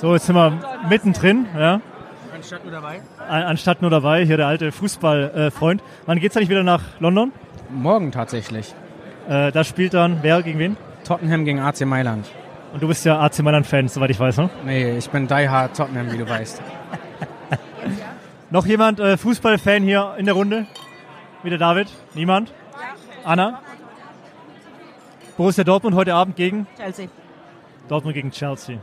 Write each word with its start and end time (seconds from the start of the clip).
So, 0.00 0.12
jetzt 0.12 0.26
sind 0.26 0.36
wir 0.36 0.52
mittendrin, 0.88 1.46
ja. 1.58 1.80
Anstatt 2.32 2.62
nur 2.62 2.70
dabei? 2.70 3.00
Anstatt 3.28 3.82
nur 3.82 3.90
dabei, 3.90 4.24
hier 4.24 4.36
der 4.36 4.46
alte 4.46 4.70
Fußballfreund. 4.70 5.82
Wann 6.06 6.20
geht's 6.20 6.36
eigentlich 6.36 6.50
wieder 6.50 6.62
nach 6.62 6.82
London? 7.00 7.32
Morgen 7.68 8.12
tatsächlich. 8.12 8.76
Äh, 9.28 9.50
da 9.50 9.64
spielt 9.64 9.94
dann 9.94 10.18
wer 10.22 10.40
gegen 10.42 10.60
wen? 10.60 10.76
Tottenham 11.02 11.44
gegen 11.44 11.58
AC 11.58 11.80
Mailand. 11.80 12.30
Und 12.72 12.80
du 12.80 12.86
bist 12.86 13.04
ja 13.06 13.18
AC 13.18 13.40
Mailand-Fan, 13.40 13.88
soweit 13.88 14.10
ich 14.10 14.20
weiß, 14.20 14.36
ne? 14.36 14.50
Nee, 14.64 14.98
ich 14.98 15.10
bin 15.10 15.26
Die 15.26 15.48
Hard 15.48 15.76
Tottenham, 15.76 16.12
wie 16.12 16.18
du 16.18 16.28
weißt. 16.28 16.62
Noch 18.50 18.66
jemand 18.66 19.00
äh, 19.00 19.16
Fußballfan 19.16 19.82
hier 19.82 20.14
in 20.16 20.26
der 20.26 20.34
Runde? 20.34 20.66
Wie 21.42 21.50
der 21.50 21.58
David? 21.58 21.88
Niemand? 22.14 22.52
Anna? 23.24 23.60
Borussia 25.36 25.64
Dortmund 25.64 25.96
heute 25.96 26.14
Abend 26.14 26.36
gegen? 26.36 26.68
Chelsea. 26.76 27.08
Dortmund 27.88 28.14
gegen 28.14 28.30
Chelsea. 28.30 28.78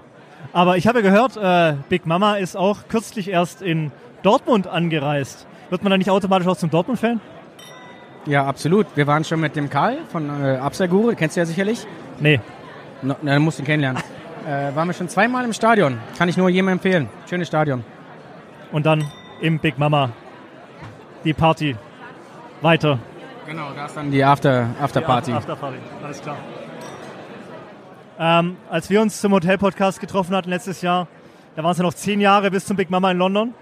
Aber 0.53 0.77
ich 0.77 0.87
habe 0.87 1.01
gehört, 1.01 1.37
äh, 1.37 1.75
Big 1.89 2.05
Mama 2.05 2.35
ist 2.35 2.55
auch 2.55 2.87
kürzlich 2.87 3.29
erst 3.29 3.61
in 3.61 3.91
Dortmund 4.23 4.67
angereist. 4.67 5.45
Wird 5.69 5.83
man 5.83 5.91
da 5.91 5.97
nicht 5.97 6.09
automatisch 6.09 6.47
auch 6.47 6.57
zum 6.57 6.69
Dortmund-Fan? 6.69 7.19
Ja, 8.25 8.45
absolut. 8.45 8.87
Wir 8.95 9.07
waren 9.07 9.23
schon 9.23 9.39
mit 9.39 9.55
dem 9.55 9.69
Karl 9.69 9.97
von 10.11 10.29
äh, 10.43 10.57
Absalguru, 10.57 11.13
kennst 11.15 11.35
du 11.35 11.41
ja 11.41 11.45
sicherlich. 11.45 11.85
Nee. 12.19 12.39
No, 13.01 13.15
na, 13.21 13.37
musst 13.39 13.59
ihn 13.59 13.65
kennenlernen. 13.65 14.01
äh, 14.47 14.75
waren 14.75 14.87
wir 14.87 14.93
schon 14.93 15.09
zweimal 15.09 15.45
im 15.45 15.53
Stadion. 15.53 15.99
Kann 16.17 16.29
ich 16.29 16.37
nur 16.37 16.49
jedem 16.49 16.69
empfehlen. 16.69 17.09
Schönes 17.29 17.47
Stadion. 17.47 17.83
Und 18.71 18.85
dann 18.85 19.03
im 19.41 19.59
Big 19.59 19.77
Mama 19.77 20.09
die 21.23 21.33
Party 21.33 21.75
weiter. 22.61 22.99
Genau, 23.45 23.71
da 23.75 23.85
ist 23.85 23.95
dann 23.95 24.09
die 24.09 24.23
After, 24.23 24.69
After 24.81 25.01
Party. 25.01 25.31
Die 25.31 25.37
After 25.37 25.55
Party, 25.55 25.77
alles 26.03 26.21
klar. 26.21 26.37
Ähm, 28.17 28.57
als 28.69 28.89
wir 28.89 29.01
uns 29.01 29.19
zum 29.19 29.33
Hotel-Podcast 29.33 29.99
getroffen 29.99 30.35
hatten 30.35 30.49
letztes 30.49 30.81
Jahr, 30.81 31.07
da 31.55 31.63
waren 31.63 31.71
es 31.71 31.77
ja 31.77 31.83
noch 31.83 31.93
zehn 31.93 32.21
Jahre 32.21 32.49
bis 32.51 32.65
zum 32.65 32.77
Big 32.77 32.89
Mama 32.89 33.11
in 33.11 33.17
London. 33.17 33.53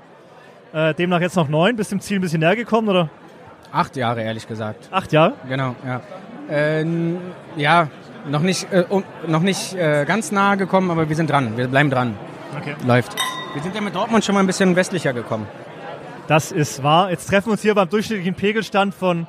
Äh, 0.74 0.94
demnach 0.94 1.22
jetzt 1.22 1.36
noch 1.36 1.48
neun. 1.48 1.76
Bist 1.76 1.92
du 1.92 1.96
dem 1.96 2.02
Ziel 2.02 2.20
ein 2.20 2.22
bisschen 2.22 2.40
näher 2.40 2.56
gekommen, 2.56 2.90
oder? 2.90 3.10
Acht 3.72 3.96
Jahre, 3.96 4.22
ehrlich 4.22 4.48
gesagt. 4.48 4.90
Acht 4.92 5.12
Jahre? 5.12 5.34
Genau, 5.48 5.76
ja. 5.86 6.02
Ähm, 6.50 7.18
ja, 7.56 7.88
noch 8.28 8.42
nicht, 8.42 8.72
äh, 8.72 8.86
um, 8.90 9.04
noch 9.28 9.42
nicht 9.42 9.74
äh, 9.74 10.06
ganz 10.06 10.32
nahe 10.32 10.58
gekommen, 10.58 10.92
aber 10.92 11.10
wir 11.10 11.16
sind 11.16 11.30
dran. 11.30 11.58
Wir 11.58 11.68
bleiben 11.68 11.90
dran. 11.90 12.16
Okay. 12.58 12.76
Läuft. 12.86 13.16
Wir 13.54 13.62
sind 13.62 13.76
ja 13.76 13.82
mit 13.82 13.96
Dortmund 13.96 14.24
schon 14.24 14.36
mal 14.36 14.42
ein 14.42 14.48
bisschen 14.48 14.76
westlicher 14.76 15.14
gekommen. 15.14 15.48
Das 16.28 16.52
ist 16.52 16.84
wahr. 16.84 17.10
Jetzt 17.10 17.28
treffen 17.28 17.48
wir 17.48 17.52
uns 17.54 17.62
hier 17.62 17.76
beim 17.76 17.90
durchschnittlichen 17.90 18.36
Pegelstand 18.36 18.94
von 18.94 19.28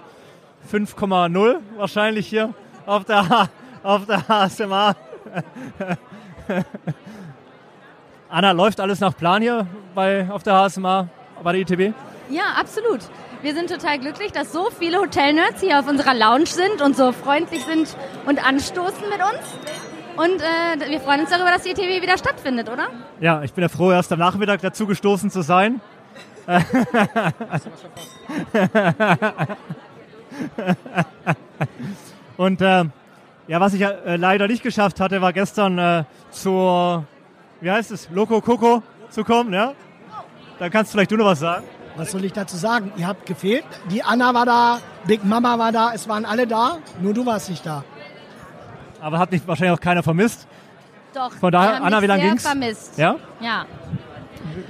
5,0 0.70 1.56
wahrscheinlich 1.76 2.26
hier 2.26 2.54
auf 2.86 3.04
der, 3.04 3.48
auf 3.82 4.06
der 4.06 4.28
HSMA. 4.28 4.94
Anna, 8.28 8.50
läuft 8.52 8.80
alles 8.80 9.00
nach 9.00 9.16
Plan 9.16 9.42
hier 9.42 9.66
bei, 9.94 10.28
auf 10.30 10.42
der 10.42 10.54
HSMA, 10.54 11.08
bei 11.42 11.52
der 11.52 11.60
ITB? 11.60 11.94
Ja, 12.30 12.54
absolut. 12.58 13.00
Wir 13.42 13.54
sind 13.54 13.68
total 13.70 13.98
glücklich, 13.98 14.32
dass 14.32 14.52
so 14.52 14.70
viele 14.70 14.98
Hotelnerds 14.98 15.60
hier 15.60 15.78
auf 15.78 15.86
unserer 15.86 16.14
Lounge 16.14 16.46
sind 16.46 16.80
und 16.82 16.96
so 16.96 17.12
freundlich 17.12 17.62
sind 17.64 17.94
und 18.26 18.44
anstoßen 18.44 19.08
mit 19.10 19.20
uns. 19.20 19.38
Und 20.16 20.40
äh, 20.40 20.78
wir 20.90 21.00
freuen 21.00 21.20
uns 21.20 21.30
darüber, 21.30 21.50
dass 21.50 21.62
die 21.62 21.70
ITB 21.70 22.00
wieder 22.02 22.16
stattfindet, 22.16 22.70
oder? 22.70 22.88
Ja, 23.20 23.42
ich 23.42 23.52
bin 23.52 23.62
ja 23.62 23.68
froh, 23.68 23.90
erst 23.92 24.12
am 24.12 24.18
Nachmittag 24.20 24.60
dazu 24.62 24.86
gestoßen 24.86 25.30
zu 25.30 25.42
sein. 25.42 25.80
und 32.36 32.60
äh, 32.60 32.84
ja, 33.46 33.60
was 33.60 33.74
ich 33.74 33.82
äh, 33.82 34.16
leider 34.16 34.48
nicht 34.48 34.62
geschafft 34.62 35.00
hatte, 35.00 35.20
war 35.20 35.32
gestern 35.32 35.78
äh, 35.78 36.04
zur, 36.30 37.04
wie 37.60 37.70
heißt 37.70 37.90
es, 37.90 38.08
Loco 38.10 38.40
Coco 38.40 38.82
zu 39.10 39.24
kommen, 39.24 39.52
ja? 39.52 39.72
Da 40.58 40.68
kannst 40.70 40.92
du 40.92 40.96
vielleicht 40.96 41.10
du 41.10 41.16
noch 41.16 41.26
was 41.26 41.40
sagen. 41.40 41.64
Was 41.96 42.10
soll 42.10 42.24
ich 42.24 42.32
dazu 42.32 42.56
sagen? 42.56 42.92
Ihr 42.96 43.06
habt 43.06 43.26
gefehlt. 43.26 43.64
Die 43.90 44.02
Anna 44.02 44.34
war 44.34 44.46
da, 44.46 44.78
Big 45.06 45.24
Mama 45.24 45.58
war 45.58 45.72
da, 45.72 45.92
es 45.94 46.08
waren 46.08 46.24
alle 46.24 46.46
da, 46.46 46.78
nur 47.00 47.14
du 47.14 47.24
warst 47.24 47.50
nicht 47.50 47.64
da. 47.64 47.84
Aber 49.00 49.18
hat 49.18 49.30
mich 49.30 49.46
wahrscheinlich 49.46 49.76
auch 49.76 49.80
keiner 49.80 50.02
vermisst. 50.02 50.46
Doch. 51.14 51.32
Von 51.32 51.52
daher, 51.52 51.82
Anna, 51.82 52.02
wie 52.02 52.06
lange 52.06 52.22
ging's? 52.22 52.42
vermisst. 52.42 52.98
Ja? 52.98 53.16
Ja. 53.40 53.66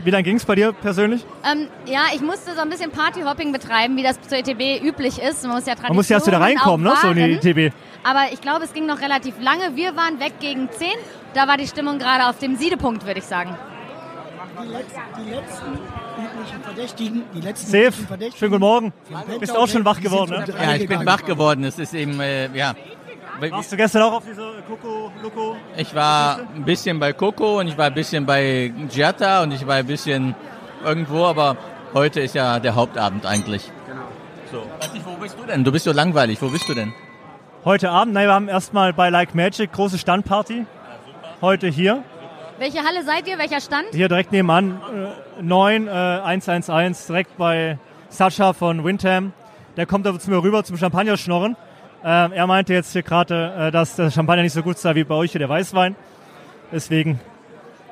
Wie 0.03 0.11
lange 0.11 0.25
ging 0.25 0.37
es 0.37 0.45
bei 0.45 0.55
dir 0.55 0.73
persönlich? 0.73 1.25
Ähm, 1.51 1.69
ja, 1.87 2.03
ich 2.15 2.21
musste 2.21 2.55
so 2.55 2.61
ein 2.61 2.69
bisschen 2.69 2.91
Partyhopping 2.91 3.53
betreiben, 3.53 3.97
wie 3.97 4.03
das 4.03 4.21
zur 4.21 4.39
ETB 4.39 4.83
üblich 4.83 5.21
ist. 5.21 5.45
Man 5.45 5.57
muss 5.57 5.67
ja 5.67 5.75
Man 5.83 5.97
muss 5.97 6.09
ja 6.09 6.17
erst 6.17 6.27
wieder 6.27 6.41
reinkommen, 6.41 6.87
ne? 6.87 6.95
So 7.01 7.09
in 7.09 7.17
die 7.17 7.49
ETB. 7.49 7.75
Aber 8.05 8.33
ich 8.33 8.41
glaube, 8.43 8.65
es 8.65 8.73
ging 8.75 8.87
noch 8.87 9.01
relativ 9.01 9.35
lange. 9.41 9.77
Wir 9.77 9.97
waren 9.97 10.21
weg 10.21 10.35
gegen 10.39 10.71
10. 10.71 10.89
Da 11.33 11.49
war 11.49 11.57
die 11.57 11.67
Stimmung 11.67 11.99
gerade 11.99 12.29
auf 12.29 12.39
dem 12.39 12.57
Siedepunkt, 12.57 13.07
würde 13.07 13.21
ich 13.21 13.25
sagen. 13.25 13.57
Die, 14.63 14.69
letzten, 14.69 15.01
die 15.19 15.31
letzten 15.31 15.73
üblichen 16.23 16.63
Verdächtigen, 16.63 17.23
die 17.35 17.41
letzten 17.41 17.71
Safe. 17.71 17.93
Verdächtigen. 17.93 18.39
Schönen 18.39 18.53
guten 18.53 18.61
Morgen. 18.61 18.93
Bist 19.41 19.57
auch 19.57 19.67
schon 19.67 19.85
wach 19.85 20.01
geworden, 20.01 20.31
ne? 20.31 20.45
Ja, 20.63 20.75
ich 20.75 20.87
bin 20.87 21.05
wach 21.05 21.25
geworden. 21.25 21.65
Es 21.65 21.79
ist 21.79 21.95
eben, 21.95 22.21
äh, 22.21 22.55
ja. 22.57 22.75
Warst 23.41 23.73
du 23.73 23.77
gestern 23.77 24.03
auch 24.03 24.13
auf 24.13 24.25
dieser 24.25 24.53
Coco, 24.69 25.11
Loco? 25.23 25.57
Ich 25.77 25.93
war 25.95 26.41
ein 26.55 26.65
bisschen 26.65 27.01
bei 27.01 27.13
Coco 27.13 27.59
und 27.59 27.69
ich 27.69 27.77
war 27.77 27.87
ein 27.87 27.95
bisschen 27.95 28.25
bei 28.25 28.73
Giatta 28.93 29.43
und 29.43 29.53
ich 29.53 29.67
war 29.67 29.77
ein 29.77 29.87
bisschen 29.87 30.37
irgendwo, 30.85 31.25
aber 31.25 31.57
heute 31.95 32.21
ist 32.21 32.35
ja 32.35 32.61
der 32.61 32.75
Hauptabend 32.77 33.27
eigentlich. 33.27 33.71
Genau. 33.89 34.03
So. 34.53 34.71
Weiß 34.79 34.93
nicht, 34.93 35.05
wo 35.05 35.17
bist 35.17 35.37
du 35.39 35.45
denn? 35.47 35.65
Du 35.65 35.73
bist 35.73 35.85
so 35.85 35.93
langweilig. 35.93 36.41
Wo 36.41 36.49
bist 36.49 36.69
du 36.69 36.75
denn? 36.75 36.93
Heute 37.65 37.89
Abend, 37.89 38.13
nein, 38.13 38.27
wir 38.27 38.35
haben 38.35 38.49
erstmal 38.49 38.93
bei 38.93 39.09
Like 39.09 39.35
Magic 39.35 39.73
große 39.73 39.97
Standparty. 39.97 40.67
Heute 41.41 41.67
hier. 41.67 42.05
Welche 42.59 42.85
Halle 42.85 43.03
seid 43.05 43.27
ihr? 43.27 43.39
Welcher 43.39 43.63
Stand? 43.63 43.87
Hier 43.93 44.09
direkt 44.09 44.33
nebenan, 44.33 44.83
äh, 45.39 45.43
9 45.43 45.89
äh, 45.89 45.91
111, 45.91 47.07
direkt 47.07 47.39
bei 47.39 47.79
Sascha 48.11 48.53
von 48.53 48.85
Windham. 48.85 49.33
Der 49.79 49.87
kommt 49.87 50.07
aber 50.07 50.21
zu 50.21 50.31
mir 50.31 50.43
rüber 50.43 50.63
zum 50.63 50.77
Champagner-Schnorren. 50.77 51.57
Ähm, 52.05 52.33
er 52.33 52.47
meinte 52.47 52.75
jetzt 52.75 52.93
hier 52.93 53.03
gerade, 53.03 53.55
äh, 53.59 53.71
dass 53.71 53.97
der 53.97 54.11
Champagner 54.11 54.43
nicht 54.43 54.53
so 54.53 54.63
gut 54.63 54.77
sei 54.77 54.95
wie 54.95 55.05
bei 55.05 55.15
euch 55.15 55.33
hier 55.33 55.39
der 55.39 55.49
Weißwein. 55.49 55.97
Deswegen 56.71 57.19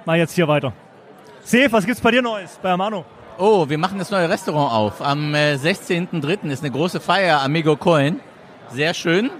mal 0.04 0.18
jetzt 0.18 0.34
hier 0.34 0.48
weiter. 0.48 0.74
Sef, 1.44 1.72
was 1.72 1.86
gibt's 1.86 2.02
bei 2.02 2.10
dir 2.10 2.20
Neues 2.20 2.58
bei 2.60 2.72
Amano? 2.72 3.06
Oh, 3.38 3.66
wir 3.66 3.78
machen 3.78 3.98
das 3.98 4.10
neue 4.10 4.28
Restaurant 4.28 4.70
auf. 4.70 5.00
Am 5.00 5.34
äh, 5.34 5.54
16.03. 5.54 6.50
ist 6.50 6.62
eine 6.62 6.70
große 6.70 7.00
Feier, 7.00 7.40
Amigo 7.40 7.74
Coin. 7.74 8.20
Sehr 8.68 8.92
schön. 8.92 9.30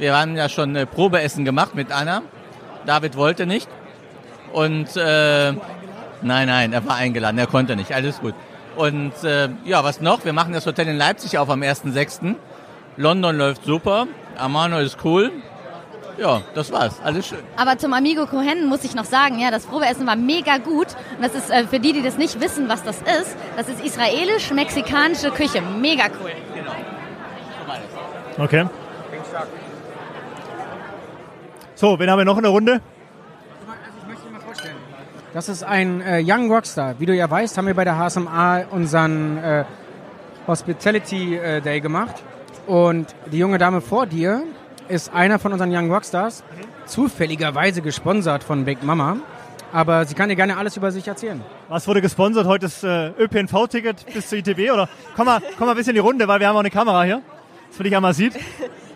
Wir 0.00 0.16
haben 0.16 0.34
ja 0.34 0.48
schon 0.48 0.74
äh, 0.76 0.86
Probeessen 0.86 1.44
gemacht 1.44 1.74
mit 1.74 1.92
Anna. 1.92 2.22
David 2.86 3.18
wollte 3.18 3.44
nicht. 3.44 3.68
Und 4.50 4.96
äh, 4.96 5.52
nein, 6.22 6.48
nein, 6.48 6.72
er 6.72 6.86
war 6.86 6.96
eingeladen, 6.96 7.36
er 7.36 7.46
konnte 7.46 7.76
nicht. 7.76 7.92
Alles 7.92 8.18
gut. 8.18 8.34
Und 8.76 9.12
äh, 9.24 9.50
ja, 9.66 9.84
was 9.84 10.00
noch? 10.00 10.24
Wir 10.24 10.32
machen 10.32 10.54
das 10.54 10.64
Hotel 10.64 10.88
in 10.88 10.96
Leipzig 10.96 11.36
auf 11.36 11.50
am 11.50 11.60
1.06. 11.60 12.34
London 12.96 13.36
läuft 13.36 13.66
super. 13.66 14.06
Amano 14.38 14.78
ist 14.78 14.96
cool. 15.04 15.32
Ja, 16.16 16.40
das 16.54 16.72
war's. 16.72 16.94
Alles 17.04 17.28
schön. 17.28 17.40
Aber 17.58 17.76
zum 17.76 17.92
Amigo 17.92 18.24
Cohen 18.26 18.66
muss 18.66 18.84
ich 18.84 18.94
noch 18.94 19.04
sagen, 19.04 19.38
ja, 19.38 19.50
das 19.50 19.66
Probeessen 19.66 20.06
war 20.06 20.16
mega 20.16 20.56
gut. 20.56 20.88
Und 21.18 21.26
das 21.26 21.34
ist 21.34 21.50
äh, 21.50 21.66
für 21.66 21.78
die, 21.78 21.92
die 21.92 22.02
das 22.02 22.16
nicht 22.16 22.40
wissen, 22.40 22.70
was 22.70 22.82
das 22.82 23.02
ist, 23.02 23.36
das 23.54 23.68
ist 23.68 23.84
israelisch-mexikanische 23.84 25.30
Küche. 25.30 25.60
Mega 25.60 26.04
cool. 26.22 26.32
Okay. 28.38 28.64
So, 31.80 31.98
wen 31.98 32.10
haben 32.10 32.18
wir 32.18 32.26
noch 32.26 32.36
in 32.36 32.42
der 32.42 32.52
Runde? 32.52 32.82
Das 35.32 35.48
ist 35.48 35.62
ein 35.62 36.02
äh, 36.02 36.22
Young 36.22 36.52
Rockstar. 36.52 36.96
Wie 36.98 37.06
du 37.06 37.14
ja 37.14 37.30
weißt, 37.30 37.56
haben 37.56 37.68
wir 37.68 37.72
bei 37.72 37.84
der 37.84 37.96
HSMA 37.96 38.64
unseren 38.70 39.38
äh, 39.38 39.64
Hospitality 40.46 41.36
äh, 41.36 41.62
Day 41.62 41.80
gemacht. 41.80 42.16
Und 42.66 43.14
die 43.32 43.38
junge 43.38 43.56
Dame 43.56 43.80
vor 43.80 44.04
dir 44.04 44.42
ist 44.88 45.14
einer 45.14 45.38
von 45.38 45.54
unseren 45.54 45.74
Young 45.74 45.90
Rockstars, 45.90 46.44
zufälligerweise 46.84 47.80
gesponsert 47.80 48.44
von 48.44 48.66
Big 48.66 48.82
Mama. 48.82 49.16
Aber 49.72 50.04
sie 50.04 50.14
kann 50.14 50.28
dir 50.28 50.36
gerne 50.36 50.58
alles 50.58 50.76
über 50.76 50.92
sich 50.92 51.08
erzählen. 51.08 51.40
Was 51.70 51.88
wurde 51.88 52.02
gesponsert? 52.02 52.46
Heute 52.46 52.66
das 52.66 52.84
äh, 52.84 53.08
ÖPNV-Ticket 53.18 54.04
bis 54.12 54.28
zur 54.28 54.36
ITB? 54.36 54.70
Oder 54.70 54.86
komm 55.16 55.24
mal, 55.24 55.40
komm 55.56 55.66
mal 55.66 55.72
ein 55.72 55.78
bisschen 55.78 55.92
in 55.92 56.02
die 56.02 56.06
Runde, 56.06 56.28
weil 56.28 56.40
wir 56.40 56.48
haben 56.48 56.56
auch 56.56 56.60
eine 56.60 56.68
Kamera 56.68 57.04
hier. 57.04 57.22
Das 57.70 57.78
will 57.78 57.86
ich 57.86 57.96
einmal 57.96 58.12
sieht. 58.12 58.34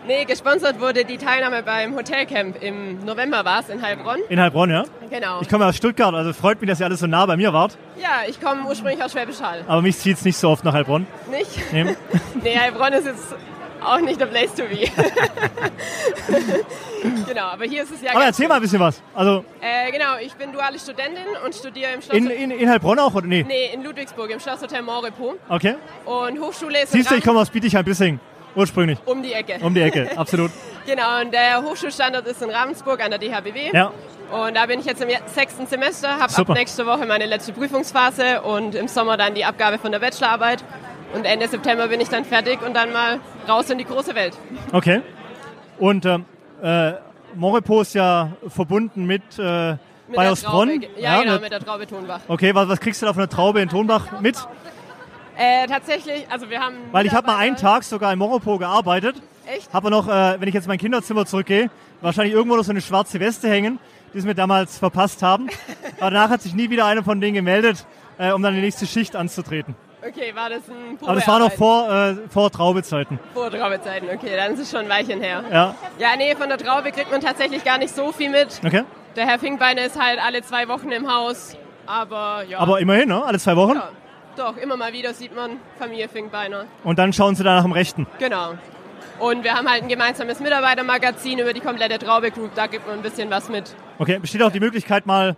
Nee, 0.06 0.26
gesponsert 0.26 0.80
wurde 0.80 1.06
die 1.06 1.16
Teilnahme 1.16 1.62
beim 1.62 1.96
Hotelcamp. 1.96 2.62
Im 2.62 3.02
November 3.06 3.42
war 3.46 3.60
es 3.60 3.70
in 3.70 3.80
Heilbronn. 3.80 4.18
In 4.28 4.38
Heilbronn, 4.38 4.70
ja? 4.70 4.84
Genau. 5.08 5.40
Ich 5.40 5.48
komme 5.48 5.64
aus 5.64 5.76
Stuttgart, 5.76 6.14
also 6.14 6.34
freut 6.34 6.60
mich, 6.60 6.68
dass 6.68 6.78
ihr 6.80 6.86
alle 6.86 6.96
so 6.96 7.06
nah 7.06 7.24
bei 7.24 7.38
mir 7.38 7.54
wart. 7.54 7.78
Ja, 7.96 8.28
ich 8.28 8.38
komme 8.38 8.68
ursprünglich 8.68 9.02
aus 9.02 9.12
Schwäbisch 9.12 9.40
Hall. 9.40 9.64
Aber 9.66 9.80
mich 9.80 9.96
zieht 9.96 10.18
es 10.18 10.24
nicht 10.24 10.36
so 10.36 10.50
oft 10.50 10.62
nach 10.62 10.74
Heilbronn. 10.74 11.06
Nicht? 11.30 11.72
Nee. 11.72 11.96
nee, 12.42 12.58
Heilbronn 12.58 12.92
ist 12.92 13.06
jetzt 13.06 13.34
auch 13.82 14.00
nicht 14.00 14.20
der 14.20 14.26
Place 14.26 14.52
to 14.54 14.64
be. 14.64 14.86
genau, 17.26 17.44
aber 17.44 17.64
hier 17.64 17.84
ist 17.84 17.92
es 17.92 18.02
ja 18.02 18.12
Aber 18.12 18.24
erzähl 18.24 18.46
mal 18.46 18.56
ein 18.56 18.62
bisschen 18.62 18.80
was. 18.80 19.02
Also 19.14 19.42
Äh, 19.62 19.90
genau, 19.90 20.16
ich 20.20 20.34
bin 20.34 20.52
duale 20.52 20.78
Studentin 20.78 21.24
und 21.44 21.54
studiere 21.54 21.92
im 21.92 22.02
Schloss... 22.02 22.16
in, 22.16 22.28
in, 22.28 22.50
in 22.50 22.68
Heilbronn 22.68 22.98
auch, 22.98 23.14
oder? 23.14 23.26
Nee. 23.26 23.42
nee, 23.46 23.70
in 23.72 23.82
Ludwigsburg, 23.82 24.30
im 24.30 24.40
Schlosshotel 24.40 24.82
Morepo. 24.82 25.36
Okay. 25.48 25.76
Und 26.04 26.38
Hochschule 26.40 26.82
ist 26.82 26.92
Siehst 26.92 27.10
du, 27.10 27.14
ich 27.14 27.24
komme 27.24 27.40
aus 27.40 27.48
Bietigheim-Bissing. 27.48 28.20
Ursprünglich. 28.54 28.98
Um 29.06 29.22
die 29.22 29.32
Ecke. 29.32 29.58
Um 29.64 29.74
die 29.74 29.80
Ecke, 29.80 30.10
absolut. 30.16 30.50
Genau, 30.86 31.22
und 31.22 31.32
der 31.32 31.62
Hochschulstandort 31.62 32.26
ist 32.26 32.42
in 32.42 32.50
Ravensburg 32.50 33.02
an 33.02 33.10
der 33.10 33.18
DHBW. 33.18 33.70
Ja. 33.72 33.90
Und 34.30 34.54
da 34.54 34.66
bin 34.66 34.80
ich 34.80 34.84
jetzt 34.84 35.00
im 35.02 35.08
sechsten 35.34 35.66
Semester, 35.66 36.18
habe 36.18 36.36
ab 36.36 36.48
nächste 36.50 36.84
Woche 36.84 37.06
meine 37.06 37.24
letzte 37.24 37.54
Prüfungsphase 37.54 38.42
und 38.42 38.74
im 38.74 38.86
Sommer 38.86 39.16
dann 39.16 39.34
die 39.34 39.46
Abgabe 39.46 39.78
von 39.78 39.92
der 39.92 39.98
Bachelorarbeit. 40.00 40.62
Und 41.14 41.24
Ende 41.24 41.48
September 41.48 41.88
bin 41.88 42.02
ich 42.02 42.10
dann 42.10 42.26
fertig 42.26 42.60
und 42.60 42.74
dann 42.74 42.92
mal 42.92 43.18
raus 43.48 43.70
in 43.70 43.78
die 43.78 43.86
große 43.86 44.14
Welt. 44.14 44.34
Okay. 44.72 45.00
Und 45.78 46.04
ähm, 46.04 46.26
äh, 46.62 46.92
Moripo 47.34 47.80
ist 47.80 47.94
ja 47.94 48.32
verbunden 48.48 49.06
mit 49.06 49.22
äh, 49.38 49.70
Mit 49.70 49.78
Bayersbronn. 50.16 50.68
Traube, 50.82 51.00
ja, 51.00 51.20
genau, 51.22 51.32
mit- 51.34 51.42
mit 51.44 51.52
der 51.52 51.60
Traube 51.60 51.86
Tonbach. 51.86 52.20
Okay, 52.28 52.54
was, 52.54 52.68
was 52.68 52.78
kriegst 52.78 53.00
du 53.00 53.06
da 53.06 53.14
von 53.14 53.20
der 53.20 53.30
Traube 53.30 53.62
in 53.62 53.70
Tonbach 53.70 54.20
mit? 54.20 54.36
Äh, 55.36 55.66
tatsächlich, 55.66 56.26
also 56.31 56.48
wir 56.48 56.60
haben. 56.60 56.76
Weil 56.92 57.06
ich 57.06 57.12
habe 57.12 57.26
mal 57.26 57.36
einen 57.36 57.56
Tag 57.56 57.84
sogar 57.84 58.12
in 58.12 58.19
Moropo 58.19 58.58
gearbeitet. 58.58 59.16
Echt? 59.46 59.72
Habe 59.72 59.90
noch, 59.90 60.08
äh, 60.08 60.40
wenn 60.40 60.48
ich 60.48 60.54
jetzt 60.54 60.64
in 60.64 60.69
mein 60.69 60.78
Kinderzimmer 60.78 61.26
zurückgehe, 61.26 61.70
wahrscheinlich 62.00 62.34
irgendwo 62.34 62.56
noch 62.56 62.64
so 62.64 62.70
eine 62.70 62.81
schwarze 62.81 63.20
Weste 63.20 63.48
hängen, 63.48 63.78
die 64.12 64.20
sie 64.20 64.26
mir 64.26 64.34
damals 64.34 64.78
verpasst 64.78 65.22
haben. 65.22 65.48
Aber 66.00 66.10
danach 66.10 66.31
hat 66.31 66.42
sich 66.42 66.54
nie 66.54 66.70
wieder 66.70 66.86
einer 66.86 67.02
von 67.02 67.20
denen 67.20 67.34
gemeldet, 67.34 67.84
äh, 68.19 68.32
um 68.32 68.42
dann 68.42 68.54
die 68.54 68.60
nächste 68.60 68.86
Schicht 68.86 69.16
anzutreten. 69.16 69.75
Okay, 70.06 70.34
war 70.34 70.50
das 70.50 70.69
ein 70.69 70.98
Aber 71.00 71.14
das 71.14 71.26
war 71.26 71.38
noch 71.38 71.52
vor, 71.52 71.90
äh, 71.90 72.16
vor 72.28 72.50
Traubezeiten. 72.50 73.19
Vor 73.32 73.50
Traubezeiten, 73.50 74.08
okay, 74.10 74.37
dann 74.37 74.52
ist 74.52 74.60
es 74.60 74.70
schon 74.70 74.80
ein 74.80 74.88
Weilchen 74.88 75.20
her. 75.20 75.42
Ja, 75.50 75.75
Ja, 75.98 76.08
nee, 76.16 76.34
von 76.37 76.48
der 76.48 76.58
Traube 76.58 76.92
kriegt 76.92 77.10
man 77.10 77.22
tatsächlich 77.22 77.64
gar 77.64 77.78
nicht 77.78 77.94
so 77.94 78.12
viel 78.12 78.28
mit. 78.28 78.60
okay. 78.64 78.84
Der 79.16 79.26
Herr 79.26 79.38
Finkbeiner 79.38 79.84
ist 79.84 79.98
halt 79.98 80.19
alle 80.22 80.42
zwei 80.42 80.69
Wochen 80.69 80.90
im 80.90 81.10
Haus, 81.10 81.56
aber 81.87 82.42
ja. 82.48 82.58
Aber 82.58 82.80
immerhin, 82.80 83.08
ne? 83.08 83.25
alle 83.25 83.38
zwei 83.38 83.56
Wochen. 83.56 83.76
ja, 83.76 83.88
doch, 84.36 84.56
immer 84.56 84.76
mal 84.76 84.92
wieder 84.92 85.14
sieht 85.14 85.34
man 85.34 85.58
Familie 85.78 86.08
Finkbeiner. 86.08 86.66
Und 86.82 86.98
dann 86.98 87.12
schauen 87.12 87.34
sie 87.34 87.44
da 87.44 87.56
nach 87.56 87.62
dem 87.62 87.72
Rechten. 87.72 88.06
Genau. 88.19 88.54
Und 89.20 89.44
wir 89.44 89.54
haben 89.54 89.69
halt 89.69 89.82
ein 89.82 89.88
gemeinsames 89.88 90.40
Mitarbeitermagazin 90.40 91.38
über 91.38 91.52
die 91.52 91.60
komplette 91.60 91.98
Traube 91.98 92.31
Group, 92.31 92.50
da 92.54 92.66
gibt 92.66 92.86
man 92.86 92.96
ein 92.96 93.02
bisschen 93.02 93.31
was 93.31 93.48
mit. 93.48 93.75
Okay, 93.98 94.19
besteht 94.19 94.42
auch 94.42 94.50
die 94.50 94.60
Möglichkeit, 94.60 95.06
mal, 95.06 95.36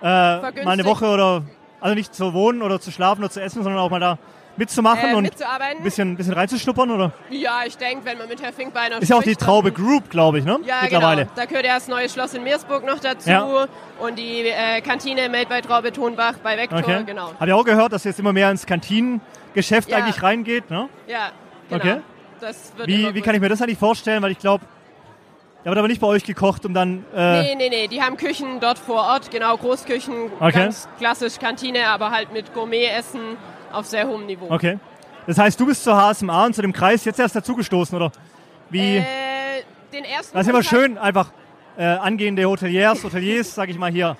äh, 0.00 0.04
mal 0.04 0.52
eine. 0.66 0.84
Woche 0.84 1.06
oder, 1.06 1.42
also 1.80 1.94
nicht 1.94 2.14
zu 2.14 2.32
wohnen 2.32 2.62
oder 2.62 2.80
zu 2.80 2.90
schlafen 2.92 3.22
oder 3.22 3.30
zu 3.30 3.42
essen, 3.42 3.62
sondern 3.62 3.82
auch 3.82 3.90
mal 3.90 4.00
da 4.00 4.18
mitzumachen 4.58 5.10
Äh, 5.10 5.14
und 5.14 5.24
ein 5.26 5.82
bisschen, 5.82 6.16
bisschen 6.16 6.34
reinzuschnuppern, 6.34 6.90
oder? 6.90 7.12
Ja, 7.30 7.60
ich 7.66 7.76
denke, 7.78 8.04
wenn 8.04 8.18
man 8.18 8.28
mit 8.28 8.42
Herr 8.42 8.52
Finkbeiner 8.52 9.00
Ist 9.00 9.08
ja 9.08 9.16
auch 9.16 9.22
die 9.22 9.36
Traube 9.36 9.72
Group, 9.72 10.10
glaube 10.10 10.40
ich, 10.40 10.44
ne? 10.44 10.58
Ja, 10.64 10.80
Mittlerweile. 10.82 11.22
genau. 11.22 11.32
Da 11.36 11.44
gehört 11.46 11.64
ja 11.64 11.74
das 11.74 11.88
neue 11.88 12.08
Schloss 12.08 12.34
in 12.34 12.42
Meersburg 12.42 12.84
noch 12.84 12.98
dazu 12.98 13.30
Ja. 13.30 13.66
und 14.00 14.18
die 14.18 14.48
äh, 14.48 14.80
Kantine 14.82 15.28
Made 15.28 15.46
by 15.46 15.62
Traube 15.62 15.92
Tonbach 15.92 16.34
bei 16.42 16.56
Vector, 16.58 16.78
Okay. 16.80 17.02
genau. 17.06 17.32
Habe 17.38 17.46
ich 17.46 17.52
auch 17.52 17.64
gehört, 17.64 17.92
dass 17.92 18.04
jetzt 18.04 18.18
immer 18.20 18.32
mehr 18.32 18.50
ins 18.50 18.66
Kantinengeschäft 18.66 19.88
Ja. 19.88 19.98
eigentlich 19.98 20.22
reingeht, 20.22 20.70
ne? 20.70 20.88
Ja, 21.06 21.30
genau. 21.70 21.80
Okay. 21.82 22.00
Das 22.40 22.72
wird 22.76 22.86
Wie, 22.88 23.14
wie 23.14 23.20
kann 23.20 23.34
ich 23.34 23.40
mir 23.40 23.48
das 23.48 23.62
eigentlich 23.62 23.78
vorstellen? 23.78 24.22
Weil 24.22 24.30
ich 24.32 24.38
glaube, 24.38 24.64
da 25.64 25.70
wird 25.70 25.78
aber 25.78 25.88
nicht 25.88 26.00
bei 26.00 26.06
euch 26.06 26.22
gekocht, 26.24 26.64
um 26.64 26.72
dann. 26.72 27.04
Äh, 27.14 27.42
Nee, 27.42 27.54
nee, 27.56 27.68
nee, 27.68 27.88
die 27.88 28.00
haben 28.00 28.16
Küchen 28.16 28.60
dort 28.60 28.78
vor 28.78 29.02
Ort, 29.02 29.30
genau, 29.32 29.56
Großküchen, 29.56 30.30
Okay. 30.38 30.52
ganz 30.52 30.88
klassisch 30.98 31.38
Kantine, 31.40 31.88
aber 31.88 32.10
halt 32.12 32.32
mit 32.32 32.54
Gourmet-Essen 32.54 33.36
auf 33.72 33.86
sehr 33.86 34.06
hohem 34.06 34.26
Niveau. 34.26 34.46
Okay. 34.50 34.78
Das 35.26 35.38
heißt, 35.38 35.58
du 35.60 35.66
bist 35.66 35.84
zur 35.84 35.94
HSMA 35.96 36.46
und 36.46 36.54
zu 36.54 36.62
dem 36.62 36.72
Kreis 36.72 37.04
jetzt 37.04 37.18
erst 37.20 37.36
dazugestoßen, 37.36 37.94
oder? 37.96 38.10
Wie? 38.70 38.96
Äh, 38.96 39.04
den 39.92 40.04
ersten 40.04 40.36
das 40.36 40.46
ist 40.46 40.50
immer 40.50 40.62
schön, 40.62 40.96
einfach 40.98 41.30
äh, 41.76 41.84
angehende 41.84 42.44
Hoteliers, 42.44 43.02
Hoteliers, 43.04 43.54
sag 43.54 43.68
ich 43.68 43.78
mal 43.78 43.90
hier, 43.90 44.16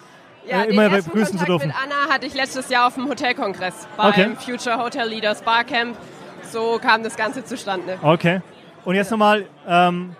Ja, 0.46 0.62
äh, 0.62 0.66
den 0.66 0.72
immer 0.72 0.84
ersten 0.84 1.10
begrüßen 1.10 1.38
zu 1.38 1.44
Kontakt 1.44 1.48
dürfen. 1.48 1.66
mit 1.68 1.76
Anna 1.76 2.12
hatte 2.12 2.26
ich 2.26 2.34
letztes 2.34 2.68
Jahr 2.68 2.86
auf 2.86 2.94
dem 2.94 3.08
Hotelkongress 3.08 3.86
beim 3.96 4.08
Okay. 4.10 4.30
Future 4.38 4.78
Hotel 4.78 5.08
Leaders 5.08 5.42
Barcamp. 5.42 5.96
So 6.42 6.78
kam 6.80 7.02
das 7.02 7.16
Ganze 7.16 7.44
zustande. 7.44 7.98
Okay. 8.02 8.40
Und 8.84 8.94
jetzt 8.94 9.10
nochmal, 9.10 9.46
ähm, 9.66 10.14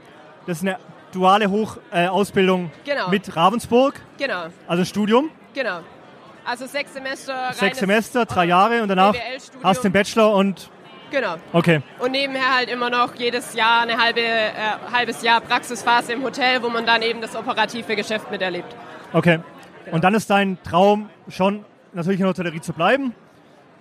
das 0.47 0.59
ist 0.59 0.63
eine 0.65 0.79
duale 1.13 1.51
Hochausbildung 1.51 2.67
äh, 2.67 2.91
Genau. 2.91 3.09
mit 3.09 3.35
Ravensburg, 3.35 3.95
Genau, 4.19 4.45
also 4.67 4.83
ein 4.83 4.87
Studium, 4.87 5.31
genau. 5.55 5.81
Also 6.49 6.65
sechs 6.65 6.95
Semester. 6.95 7.53
sechs 7.53 7.79
Semester, 7.79 8.25
drei 8.25 8.47
Jahre 8.47 8.81
und 8.83 8.89
danach 8.89 9.15
hast 9.63 9.81
du 9.81 9.89
den 9.89 9.93
Bachelor 9.93 10.35
und 10.35 10.71
Genau. 11.11 11.37
okay. 11.53 11.83
Und 11.99 12.13
nebenher 12.13 12.55
halt 12.55 12.71
immer 12.71 12.89
noch 12.89 13.15
jedes 13.17 13.53
Jahr 13.53 13.83
eine 13.83 13.99
halbe, 13.99 14.21
äh, 14.23 14.53
halbes 14.91 15.21
Jahr 15.23 15.43
Praxisphase 15.43 16.15
im 16.15 16.23
Hotel, 16.23 16.63
wo 16.63 16.71
man 16.71 16.87
dann 16.87 17.03
eben 17.03 17.21
das 17.21 17.37
operative 17.37 17.97
Geschäft 17.97 18.31
miterlebt. 18.31 18.75
Okay. 19.13 19.41
Und 19.91 20.05
dann 20.05 20.15
ist 20.15 20.31
dein 20.31 20.57
Traum 20.63 21.11
schon 21.29 21.67
natürlich 21.93 22.19
in 22.19 22.25
der 22.25 22.31
Hotellerie 22.31 22.63
zu 22.63 22.73
bleiben 22.73 23.15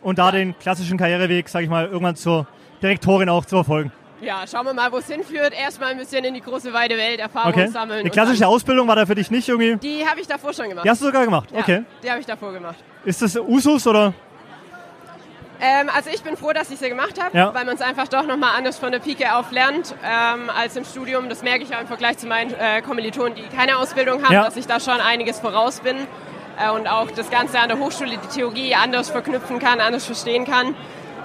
und 0.02 0.20
da 0.20 0.32
den 0.32 0.58
klassischen 0.60 0.98
Karriereweg, 0.98 1.48
sag 1.48 1.64
ich 1.64 1.70
mal, 1.70 1.86
irgendwann 1.86 2.18
zur 2.18 2.48
Direktorin 2.82 3.30
auch 3.30 3.46
zu 3.46 3.56
verfolgen. 3.56 3.94
Ja, 4.20 4.46
schauen 4.50 4.66
wir 4.66 4.74
mal, 4.74 4.92
wo 4.92 4.98
es 4.98 5.08
hinführt. 5.08 5.54
Erstmal 5.54 5.92
ein 5.92 5.98
bisschen 5.98 6.24
in 6.26 6.34
die 6.34 6.42
große 6.42 6.74
weite 6.74 6.98
Welt 6.98 7.20
Erfahrung 7.20 7.52
Okay. 7.54 7.68
sammeln. 7.68 8.00
Die 8.00 8.06
und 8.10 8.14
klassische 8.14 8.48
Ausbildung 8.48 8.88
war 8.88 8.96
da 8.96 9.06
für 9.06 9.14
dich 9.16 9.30
nicht 9.30 9.48
irgendwie. 9.48 9.76
Die 9.78 10.08
habe 10.08 10.20
ich 10.20 10.28
davor 10.28 10.54
schon 10.54 10.70
gemacht. 10.70 10.86
Die 10.86 10.90
hast 10.90 11.02
du 11.02 11.06
sogar 11.06 11.24
gemacht. 11.24 11.50
Ja, 11.52 11.60
Okay. 11.60 11.84
Die 12.04 12.10
habe 12.10 12.20
ich 12.20 12.26
davor 12.26 12.52
gemacht. 12.52 12.78
Ist 13.06 13.22
das 13.22 13.36
Usus 13.36 13.86
oder? 13.86 14.14
Ähm, 15.60 15.90
also 15.96 16.10
ich 16.14 16.22
bin 16.24 16.38
froh, 16.38 16.54
dass 16.54 16.70
ich 16.70 16.78
sie 16.78 16.90
gemacht 16.90 17.22
habe, 17.24 17.36
Ja. 17.36 17.52
weil 17.54 17.66
man 17.66 17.76
es 17.76 17.82
einfach 17.82 18.08
doch 18.08 18.26
nochmal 18.28 18.52
anders 18.56 18.78
von 18.78 18.92
der 18.92 19.00
Pike 19.00 19.36
auf 19.36 19.52
lernt 19.52 19.96
ähm, 20.04 20.50
als 20.56 20.76
im 20.76 20.86
Studium. 20.86 21.30
Das 21.30 21.42
merke 21.42 21.64
ich 21.64 21.76
auch 21.76 21.82
im 21.82 21.88
Vergleich 21.88 22.18
zu 22.20 22.28
meinen 22.28 22.54
äh, 22.54 22.82
Kommilitonen, 22.84 23.34
die 23.36 23.42
keine 23.56 23.78
Ausbildung 23.78 24.24
haben, 24.24 24.34
Ja. 24.34 24.44
dass 24.46 24.56
ich 24.56 24.68
da 24.68 24.80
schon 24.80 25.00
einiges 25.00 25.40
voraus 25.40 25.80
bin 25.80 25.96
äh, 26.60 26.70
und 26.70 26.88
auch 26.88 27.10
das 27.12 27.32
Ganze 27.32 27.60
an 27.60 27.70
der 27.70 27.80
Hochschule, 27.80 28.18
die 28.18 28.28
Theorie 28.36 28.76
anders 28.76 29.10
verknüpfen 29.10 29.58
kann, 29.58 29.80
anders 29.80 30.06
verstehen 30.06 30.46
kann. 30.46 30.76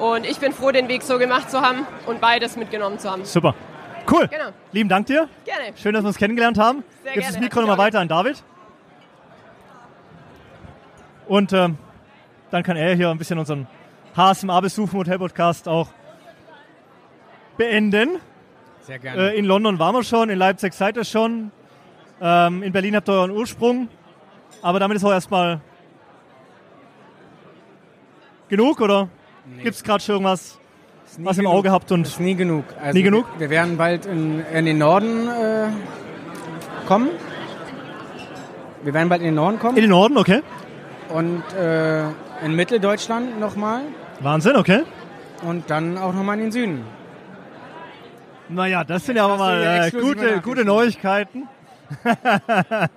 Und 0.02 0.26
ich 0.26 0.40
bin 0.40 0.52
froh, 0.52 0.72
den 0.72 0.88
Weg 0.88 1.04
so 1.04 1.16
gemacht 1.16 1.48
zu 1.48 1.60
haben 1.60 1.86
und 2.06 2.20
beides 2.20 2.56
mitgenommen 2.56 2.98
zu 2.98 3.08
haben. 3.08 3.24
Super. 3.24 3.54
Cool. 4.10 4.26
Genau. 4.26 4.48
Lieben 4.72 4.88
Dank 4.88 5.06
dir. 5.06 5.28
Gerne. 5.44 5.76
Schön, 5.76 5.94
dass 5.94 6.02
wir 6.02 6.08
uns 6.08 6.16
kennengelernt 6.16 6.58
haben. 6.58 6.82
Sehr 7.04 7.12
Gibst 7.12 7.28
das 7.28 7.34
gerne. 7.34 7.44
Mikro 7.44 7.60
Hat 7.60 7.62
mich 7.62 7.70
nochmal 7.70 7.86
weiter 7.86 8.00
an 8.00 8.08
David. 8.08 8.42
Und 11.28 11.52
ähm, 11.52 11.78
dann 12.50 12.64
kann 12.64 12.76
er 12.76 12.96
hier 12.96 13.10
ein 13.10 13.18
bisschen 13.18 13.38
unseren 13.38 13.68
HSMA-Besuch 14.16 14.92
im 14.92 14.98
Hotel-Podcast 14.98 15.68
auch 15.68 15.86
beenden. 17.56 18.18
Sehr 18.80 18.98
gerne. 18.98 19.30
Äh, 19.30 19.38
in 19.38 19.44
London 19.44 19.78
waren 19.78 19.94
wir 19.94 20.02
schon, 20.02 20.30
in 20.30 20.38
Leipzig 20.38 20.72
seid 20.74 20.96
ihr 20.96 21.04
schon. 21.04 21.52
Ähm, 22.20 22.64
in 22.64 22.72
Berlin 22.72 22.96
habt 22.96 23.08
ihr 23.08 23.12
euren 23.12 23.30
Ursprung. 23.30 23.88
Aber 24.62 24.80
damit 24.80 24.96
ist 24.96 25.04
auch 25.04 25.12
erstmal 25.12 25.60
genug, 28.48 28.80
oder? 28.80 29.08
Gibt 29.62 29.74
es 29.74 29.82
gerade 29.82 30.02
schon 30.02 30.14
irgendwas, 30.14 30.58
was 31.18 31.36
im 31.36 31.44
genug. 31.44 31.58
Auge 31.58 31.70
habt? 31.70 31.90
Und 31.92 32.06
Ist 32.06 32.20
nie 32.20 32.34
genug. 32.34 32.64
Also 32.80 32.96
Nie 32.96 33.02
genug? 33.02 33.26
Wir, 33.34 33.40
wir 33.40 33.50
werden 33.50 33.76
bald 33.76 34.06
in, 34.06 34.44
in 34.46 34.64
den 34.64 34.78
Norden 34.78 35.28
äh, 35.28 35.68
kommen. 36.86 37.10
Wir 38.82 38.94
werden 38.94 39.08
bald 39.08 39.20
in 39.20 39.26
den 39.26 39.34
Norden 39.34 39.58
kommen. 39.58 39.76
in 39.76 39.82
den 39.82 39.90
Norden, 39.90 40.16
okay. 40.16 40.42
und 41.08 41.42
äh, 41.54 42.02
in 42.44 42.56
Mitteldeutschland 42.56 43.38
nochmal. 43.38 43.82
Wahnsinn, 44.20 44.56
okay. 44.56 44.82
Und 45.42 45.70
dann 45.70 45.98
auch 45.98 46.12
nochmal 46.12 46.36
in 46.38 46.44
den 46.44 46.52
Süden. 46.52 46.84
Naja, 48.48 48.84
das 48.84 49.06
sind 49.06 49.16
ja 49.16 49.24
aber 49.24 49.36
mal 49.36 49.62
äh, 49.62 49.90
gute, 49.90 50.40
gute 50.40 50.64
Neuigkeiten. 50.64 51.48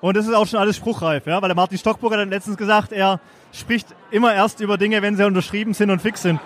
Und 0.00 0.16
das 0.16 0.26
ist 0.26 0.34
auch 0.34 0.46
schon 0.46 0.58
alles 0.58 0.76
spruchreif, 0.76 1.26
ja? 1.26 1.40
weil 1.40 1.48
der 1.48 1.54
Martin 1.54 1.78
Stockburger 1.78 2.18
hat 2.18 2.28
letztens 2.28 2.56
gesagt, 2.56 2.90
er 2.90 3.20
spricht 3.52 3.86
immer 4.10 4.34
erst 4.34 4.60
über 4.60 4.78
Dinge, 4.78 5.02
wenn 5.02 5.16
sie 5.16 5.24
unterschrieben 5.26 5.74
sind 5.74 5.90
und 5.90 6.00
fix 6.02 6.22
sind. 6.22 6.40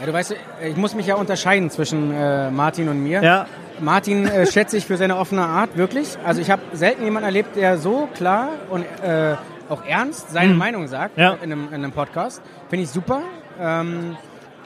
Ja, 0.00 0.06
du 0.06 0.12
weißt, 0.12 0.34
ich 0.66 0.76
muss 0.76 0.94
mich 0.94 1.06
ja 1.06 1.16
unterscheiden 1.16 1.70
zwischen 1.70 2.12
äh, 2.14 2.50
Martin 2.50 2.88
und 2.88 3.02
mir. 3.02 3.22
Ja, 3.22 3.46
Martin 3.80 4.26
äh, 4.26 4.46
schätze 4.50 4.76
ich 4.76 4.86
für 4.86 4.96
seine 4.96 5.16
offene 5.16 5.42
Art, 5.44 5.76
wirklich. 5.76 6.16
Also 6.24 6.40
ich 6.40 6.50
habe 6.50 6.62
selten 6.72 7.04
jemanden 7.04 7.26
erlebt, 7.26 7.56
der 7.56 7.76
so 7.78 8.08
klar 8.14 8.48
und 8.70 8.84
äh, 9.02 9.34
auch 9.68 9.84
ernst 9.86 10.30
seine 10.30 10.54
Meinung 10.54 10.88
sagt 10.88 11.16
Mhm. 11.16 11.22
Ja. 11.22 11.32
in, 11.42 11.52
einem, 11.52 11.68
in 11.68 11.74
einem 11.74 11.92
Podcast. 11.92 12.42
Finde 12.68 12.84
ich 12.84 12.90
super. 12.90 13.22
Ähm, 13.60 14.16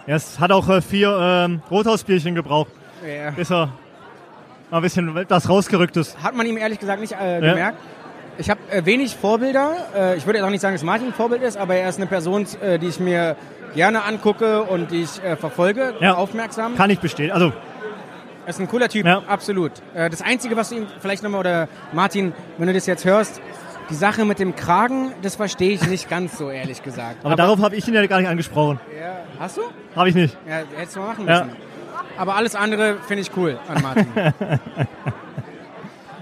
Ja, 0.07 0.17
es 0.17 0.39
hat 0.39 0.53
auch 0.53 0.69
äh, 0.69 0.81
vier 0.81 1.17
ähm, 1.21 1.63
Rothausbierchen 1.71 2.35
gebraucht, 2.35 2.71
ja. 3.07 3.31
bis 3.31 3.51
er 3.51 3.71
ein 4.71 4.83
bisschen 4.83 5.25
das 5.29 5.49
rausgerückt 5.49 5.97
ist. 5.97 6.23
Hat 6.23 6.35
man 6.35 6.47
ihm 6.47 6.57
ehrlich 6.57 6.79
gesagt 6.79 7.01
nicht 7.01 7.13
äh, 7.13 7.41
gemerkt. 7.41 7.79
Ich 8.39 8.51
habe 8.51 8.61
äh, 8.71 8.85
wenig 8.85 9.17
Vorbilder. 9.17 9.73
Äh, 9.97 10.17
ich 10.17 10.27
würde 10.27 10.39
jetzt 10.39 10.47
auch 10.47 10.51
nicht 10.51 10.61
sagen, 10.61 10.75
dass 10.75 10.83
Martin 10.83 11.09
ein 11.09 11.13
Vorbild 11.15 11.43
ist, 11.43 11.57
aber 11.57 11.77
er 11.77 11.89
ist 11.89 11.97
eine 11.99 12.07
Person, 12.07 12.47
äh, 12.61 12.79
die 12.79 12.89
ich 12.89 12.99
mir 13.01 13.37
gerne 13.75 14.05
angucke 14.05 14.63
und 14.65 14.91
die 14.91 15.03
ich 15.03 15.23
äh, 15.23 15.37
verfolge, 15.37 15.95
Ja. 16.01 16.15
aufmerksam. 16.15 16.77
Kann 16.77 16.91
ich 16.91 16.99
bestehen. 17.01 17.31
Also, 17.31 17.53
Er 18.47 18.51
ist 18.51 18.61
ein 18.61 18.69
cooler 18.69 18.89
Typ, 18.89 19.07
Ja. 19.07 19.23
absolut. 19.27 19.73
Äh, 19.95 20.11
das 20.11 20.21
Einzige, 20.21 20.57
was 20.57 20.69
du 20.69 20.77
ihm 20.77 20.87
vielleicht 21.01 21.23
nochmal, 21.23 21.41
oder 21.41 21.69
Martin, 21.93 22.33
wenn 22.59 22.67
du 22.67 22.75
das 22.75 22.87
jetzt 22.87 23.05
hörst, 23.05 23.41
die 23.91 23.95
Sache 23.95 24.25
mit 24.25 24.39
dem 24.39 24.55
Kragen, 24.57 25.13
das 25.23 25.37
verstehe 25.37 25.71
ich 25.73 25.87
nicht 25.89 26.09
ganz 26.11 26.37
so, 26.39 26.51
ehrlich 26.51 26.83
gesagt. 26.83 27.25
aber, 27.25 27.37
darauf 27.37 27.61
habe 27.63 27.77
ich 27.77 27.87
ihn 27.89 27.95
ja 27.95 28.05
gar 28.07 28.19
nicht 28.21 28.29
angesprochen. 28.29 28.81
Ja, 29.01 29.17
hast 29.39 29.57
du? 29.59 29.63
Habe 29.97 30.09
ich 30.11 30.15
nicht. 30.15 30.37
Ja, 30.49 30.63
hättest 30.77 30.97
du 30.97 31.01
mal 31.01 31.07
machen 31.09 31.27
Ja. 31.29 31.45
müssen. 31.45 31.57
Aber 32.19 32.37
alles 32.37 32.55
andere 32.55 32.97
finde 33.07 33.23
ich 33.23 33.31
cool 33.37 33.59
an 33.69 33.83
Martin. 33.83 34.07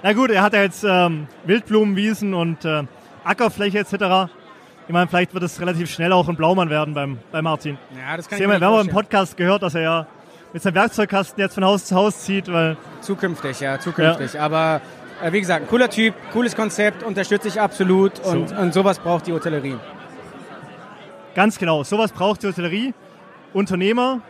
Na 0.03 0.13
gut, 0.13 0.31
er 0.31 0.43
hat 0.43 0.53
ja 0.53 0.63
jetzt 0.63 0.85
ähm, 0.85 1.27
Wildblumenwiesen 1.45 2.35
und 2.35 2.65
äh, 2.65 2.83
Ackerfläche 3.25 3.79
etc. 3.79 3.93
Ich 4.89 4.93
meine, 4.93 5.07
vielleicht 5.07 5.33
wird 5.33 5.45
es 5.45 5.61
relativ 5.61 5.91
schnell 5.91 6.13
auch 6.13 6.29
ein 6.29 6.35
Blaumann 6.37 6.71
werden 6.71 6.93
beim, 6.95 7.19
bei 7.31 7.41
Martin. 7.41 7.79
ja, 7.97 8.17
das 8.17 8.29
kann 8.29 8.39
Sie 8.39 8.43
ich 8.45 8.49
mir 8.49 8.55
ja- 8.55 8.61
wir 8.61 8.67
haben 8.67 8.89
im. 8.89 8.93
Podcast 8.95 9.37
gehört, 9.37 9.63
dass 9.63 9.75
er 9.77 9.83
ja 9.83 10.07
mit 10.53 10.61
seinem 10.63 10.75
Werkzeugkasten 10.75 11.41
jetzt 11.41 11.55
von 11.55 11.65
Haus 11.65 11.85
zu 11.85 11.95
Haus 11.95 12.21
zieht, 12.25 12.53
weil 12.53 12.77
Zukünftig, 13.01 13.61
ja, 13.61 13.79
zukünftig. 13.79 14.39
Aber 14.41 14.81
äh, 15.23 15.31
wie 15.33 15.41
gesagt, 15.41 15.63
ein 15.63 15.69
cooler 15.69 15.89
Typ, 15.89 16.15
cooles 16.33 16.57
Konzept, 16.57 17.03
unterstütze 17.05 17.47
ich 17.49 17.61
absolut 17.61 18.19
und, 18.21 18.49
So. 18.49 18.57
und 18.57 18.75
sowas 18.75 18.99
braucht 18.99 19.27
die 19.29 19.33
Hotellerie. 19.33 19.77
Ganz 21.35 21.59
genau, 21.59 21.85
sowas 21.85 22.13
braucht 22.13 22.43
die 22.43 22.49
Hotellerie. 22.49 22.93
Unternehmer, 23.55 24.21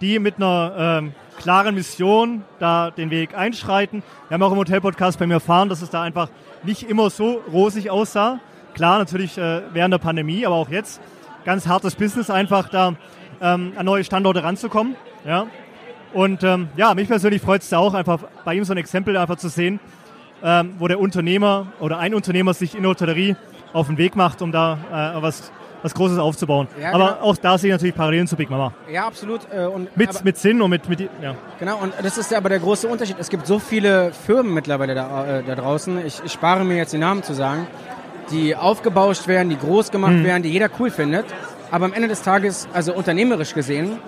die 0.00 0.18
mit 0.18 0.36
einer 0.36 0.74
ähm, 1.00 1.14
klaren 1.38 1.74
Mission 1.74 2.44
da 2.58 2.90
den 2.90 3.10
Weg 3.10 3.36
einschreiten. 3.36 4.02
Wir 4.28 4.34
haben 4.34 4.42
auch 4.42 4.52
im 4.52 4.58
Hotelpodcast 4.58 5.18
bei 5.18 5.26
mir 5.26 5.34
erfahren, 5.34 5.68
dass 5.68 5.82
es 5.82 5.90
da 5.90 6.02
einfach 6.02 6.28
nicht 6.62 6.88
immer 6.88 7.10
so 7.10 7.42
rosig 7.52 7.90
aussah. 7.90 8.40
Klar, 8.74 8.98
natürlich 8.98 9.38
äh, 9.38 9.62
während 9.72 9.92
der 9.92 9.98
Pandemie, 9.98 10.46
aber 10.46 10.56
auch 10.56 10.68
jetzt 10.68 11.00
ganz 11.44 11.66
hartes 11.66 11.94
Business, 11.94 12.30
einfach 12.30 12.68
da 12.68 12.94
ähm, 13.40 13.72
an 13.76 13.86
neue 13.86 14.04
Standorte 14.04 14.42
ranzukommen. 14.42 14.96
Ja. 15.24 15.46
Und 16.12 16.44
ähm, 16.44 16.68
ja, 16.76 16.94
mich 16.94 17.08
persönlich 17.08 17.42
freut 17.42 17.62
es 17.62 17.72
auch, 17.72 17.94
einfach 17.94 18.20
bei 18.44 18.54
ihm 18.54 18.64
so 18.64 18.72
ein 18.72 18.78
Exempel 18.78 19.16
einfach 19.16 19.36
zu 19.36 19.48
sehen, 19.48 19.80
ähm, 20.42 20.74
wo 20.78 20.88
der 20.88 21.00
Unternehmer 21.00 21.66
oder 21.80 21.98
ein 21.98 22.14
Unternehmer 22.14 22.54
sich 22.54 22.74
in 22.74 22.82
der 22.82 22.90
Hotellerie 22.90 23.36
auf 23.72 23.88
den 23.88 23.98
Weg 23.98 24.14
macht, 24.14 24.40
um 24.40 24.52
da 24.52 24.78
äh, 24.92 25.22
was, 25.22 25.50
was 25.84 25.94
Großes 25.94 26.18
aufzubauen. 26.18 26.66
Ja, 26.80 26.92
Aber 26.92 27.12
genau. 27.12 27.20
auch 27.20 27.36
da 27.36 27.58
sehe 27.58 27.68
ich 27.68 27.74
natürlich 27.74 27.94
Parallelen 27.94 28.26
zu 28.26 28.36
Big 28.36 28.48
Mama. 28.48 28.72
Ja, 28.90 29.06
absolut. 29.06 29.42
Äh, 29.54 29.66
und, 29.66 29.94
Mit, 29.96 30.08
aber, 30.08 30.20
mit 30.24 30.38
Sinn 30.38 30.60
und 30.62 30.70
mit, 30.70 30.88
mit 30.88 31.00
ja. 31.00 31.34
Genau, 31.60 31.76
und 31.78 31.92
das 32.02 32.16
ist 32.18 32.32
aber 32.32 32.48
der 32.48 32.58
große 32.58 32.88
Unterschied. 32.88 33.16
Es 33.20 33.28
gibt 33.28 33.46
so 33.46 33.58
viele 33.58 34.10
Firmen 34.12 34.54
mittlerweile 34.54 34.94
da, 34.94 35.26
äh, 35.40 35.42
da 35.46 35.54
draußen, 35.54 36.04
ich, 36.06 36.22
ich 36.24 36.32
spare 36.32 36.64
mir 36.64 36.76
jetzt 36.78 36.94
die 36.94 36.98
Namen 36.98 37.22
zu 37.22 37.34
sagen, 37.34 37.66
die 38.30 38.56
aufgebauscht 38.56 39.28
werden, 39.28 39.50
die 39.50 39.58
groß 39.58 39.90
gemacht 39.90 40.14
Mhm. 40.14 40.24
werden, 40.24 40.42
die 40.42 40.48
jeder 40.48 40.70
cool 40.80 40.90
findet. 40.90 41.26
Aber 41.70 41.84
am 41.84 41.92
Ende 41.92 42.08
des 42.08 42.22
Tages, 42.22 42.66
also 42.72 42.94
unternehmerisch 42.94 43.52
gesehen, 43.52 43.98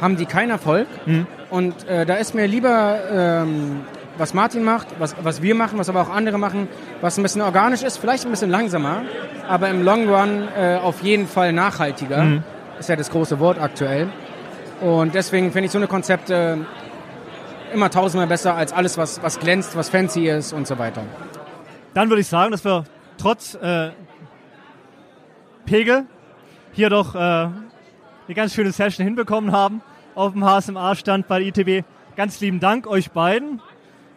haben 0.00 0.16
die 0.16 0.24
keinen 0.26 0.50
Erfolg. 0.50 0.88
Mhm. 1.04 1.26
Und 1.50 1.86
äh, 1.86 2.06
da 2.06 2.14
ist 2.14 2.34
mir 2.34 2.46
lieber, 2.46 2.98
ähm, 3.12 3.82
was 4.18 4.34
Martin 4.34 4.62
macht, 4.62 4.88
was, 4.98 5.14
was 5.22 5.42
wir 5.42 5.54
machen, 5.54 5.78
was 5.78 5.88
aber 5.88 6.02
auch 6.02 6.10
andere 6.10 6.38
machen, 6.38 6.68
was 7.00 7.18
ein 7.18 7.22
bisschen 7.22 7.42
organisch 7.42 7.82
ist, 7.82 7.96
vielleicht 7.96 8.24
ein 8.24 8.30
bisschen 8.30 8.50
langsamer, 8.50 9.02
aber 9.48 9.68
im 9.68 9.82
Long 9.82 10.08
Run 10.08 10.48
äh, 10.56 10.76
auf 10.76 11.02
jeden 11.02 11.26
Fall 11.26 11.52
nachhaltiger. 11.52 12.22
Mhm. 12.22 12.44
Ist 12.78 12.88
ja 12.88 12.96
das 12.96 13.10
große 13.10 13.38
Wort 13.38 13.60
aktuell. 13.60 14.08
Und 14.80 15.14
deswegen 15.14 15.52
finde 15.52 15.66
ich 15.66 15.72
so 15.72 15.78
eine 15.78 15.86
Konzepte 15.86 16.66
immer 17.72 17.90
tausendmal 17.90 18.26
besser 18.26 18.54
als 18.54 18.72
alles, 18.72 18.98
was, 18.98 19.22
was 19.22 19.38
glänzt, 19.38 19.76
was 19.76 19.88
fancy 19.88 20.28
ist 20.28 20.52
und 20.52 20.66
so 20.66 20.78
weiter. 20.78 21.02
Dann 21.94 22.08
würde 22.08 22.20
ich 22.20 22.26
sagen, 22.26 22.50
dass 22.50 22.64
wir 22.64 22.84
trotz 23.18 23.54
äh, 23.54 23.90
Pegel 25.64 26.04
hier 26.72 26.90
doch 26.90 27.14
äh, 27.14 27.18
eine 27.18 27.52
ganz 28.34 28.54
schöne 28.54 28.72
Session 28.72 29.04
hinbekommen 29.04 29.52
haben 29.52 29.82
auf 30.14 30.32
dem 30.32 30.44
HSMA-Stand 30.44 31.28
bei 31.28 31.42
ITB. 31.42 31.84
Ganz 32.16 32.40
lieben 32.40 32.60
Dank 32.60 32.86
euch 32.86 33.10
beiden. 33.10 33.60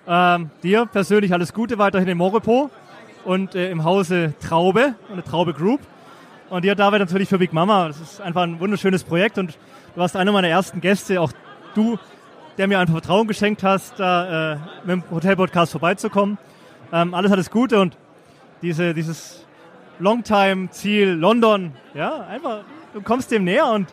Ähm, 0.08 0.52
dir 0.62 0.86
persönlich 0.86 1.34
alles 1.34 1.54
Gute 1.54 1.78
weiterhin 1.78 2.08
im 2.08 2.20
Moripo 2.20 2.70
und 3.24 3.56
äh, 3.56 3.72
im 3.72 3.84
Hause 3.84 4.34
Traube 4.40 4.96
und 5.10 5.16
der 5.16 5.26
Traube 5.26 5.54
Group. 5.54 5.82
Und 6.50 6.64
dir, 6.64 6.76
David, 6.76 7.00
natürlich 7.00 7.28
für 7.28 7.40
Big 7.40 7.54
Mama. 7.54 7.88
Das 7.88 8.00
ist 8.00 8.22
einfach 8.22 8.44
ein 8.44 8.60
wunderschönes 8.60 9.04
Projekt 9.04 9.40
und 9.40 9.52
du 9.52 10.00
warst 10.00 10.16
einer 10.16 10.32
meiner 10.32 10.48
ersten 10.48 10.80
Gäste, 10.80 11.20
auch 11.20 11.32
du, 11.74 11.98
der 12.58 12.68
mir 12.68 12.80
einfach 12.80 12.94
Vertrauen 12.94 13.28
geschenkt 13.28 13.64
hast, 13.64 14.00
da 14.00 14.54
äh, 14.54 14.58
mit 14.86 14.90
dem 14.90 15.04
Hotel-Podcast 15.10 15.72
vorbeizukommen. 15.72 16.38
Ähm, 16.94 17.16
alles, 17.16 17.32
alles 17.32 17.50
Gute 17.50 17.80
und 17.80 17.98
diese, 18.62 18.94
dieses 18.94 19.44
Longtime-Ziel 20.00 21.10
London, 21.10 21.74
ja, 21.96 22.28
einfach, 22.28 22.60
du 22.94 23.02
kommst 23.02 23.32
dem 23.32 23.44
näher 23.44 23.68
und 23.68 23.88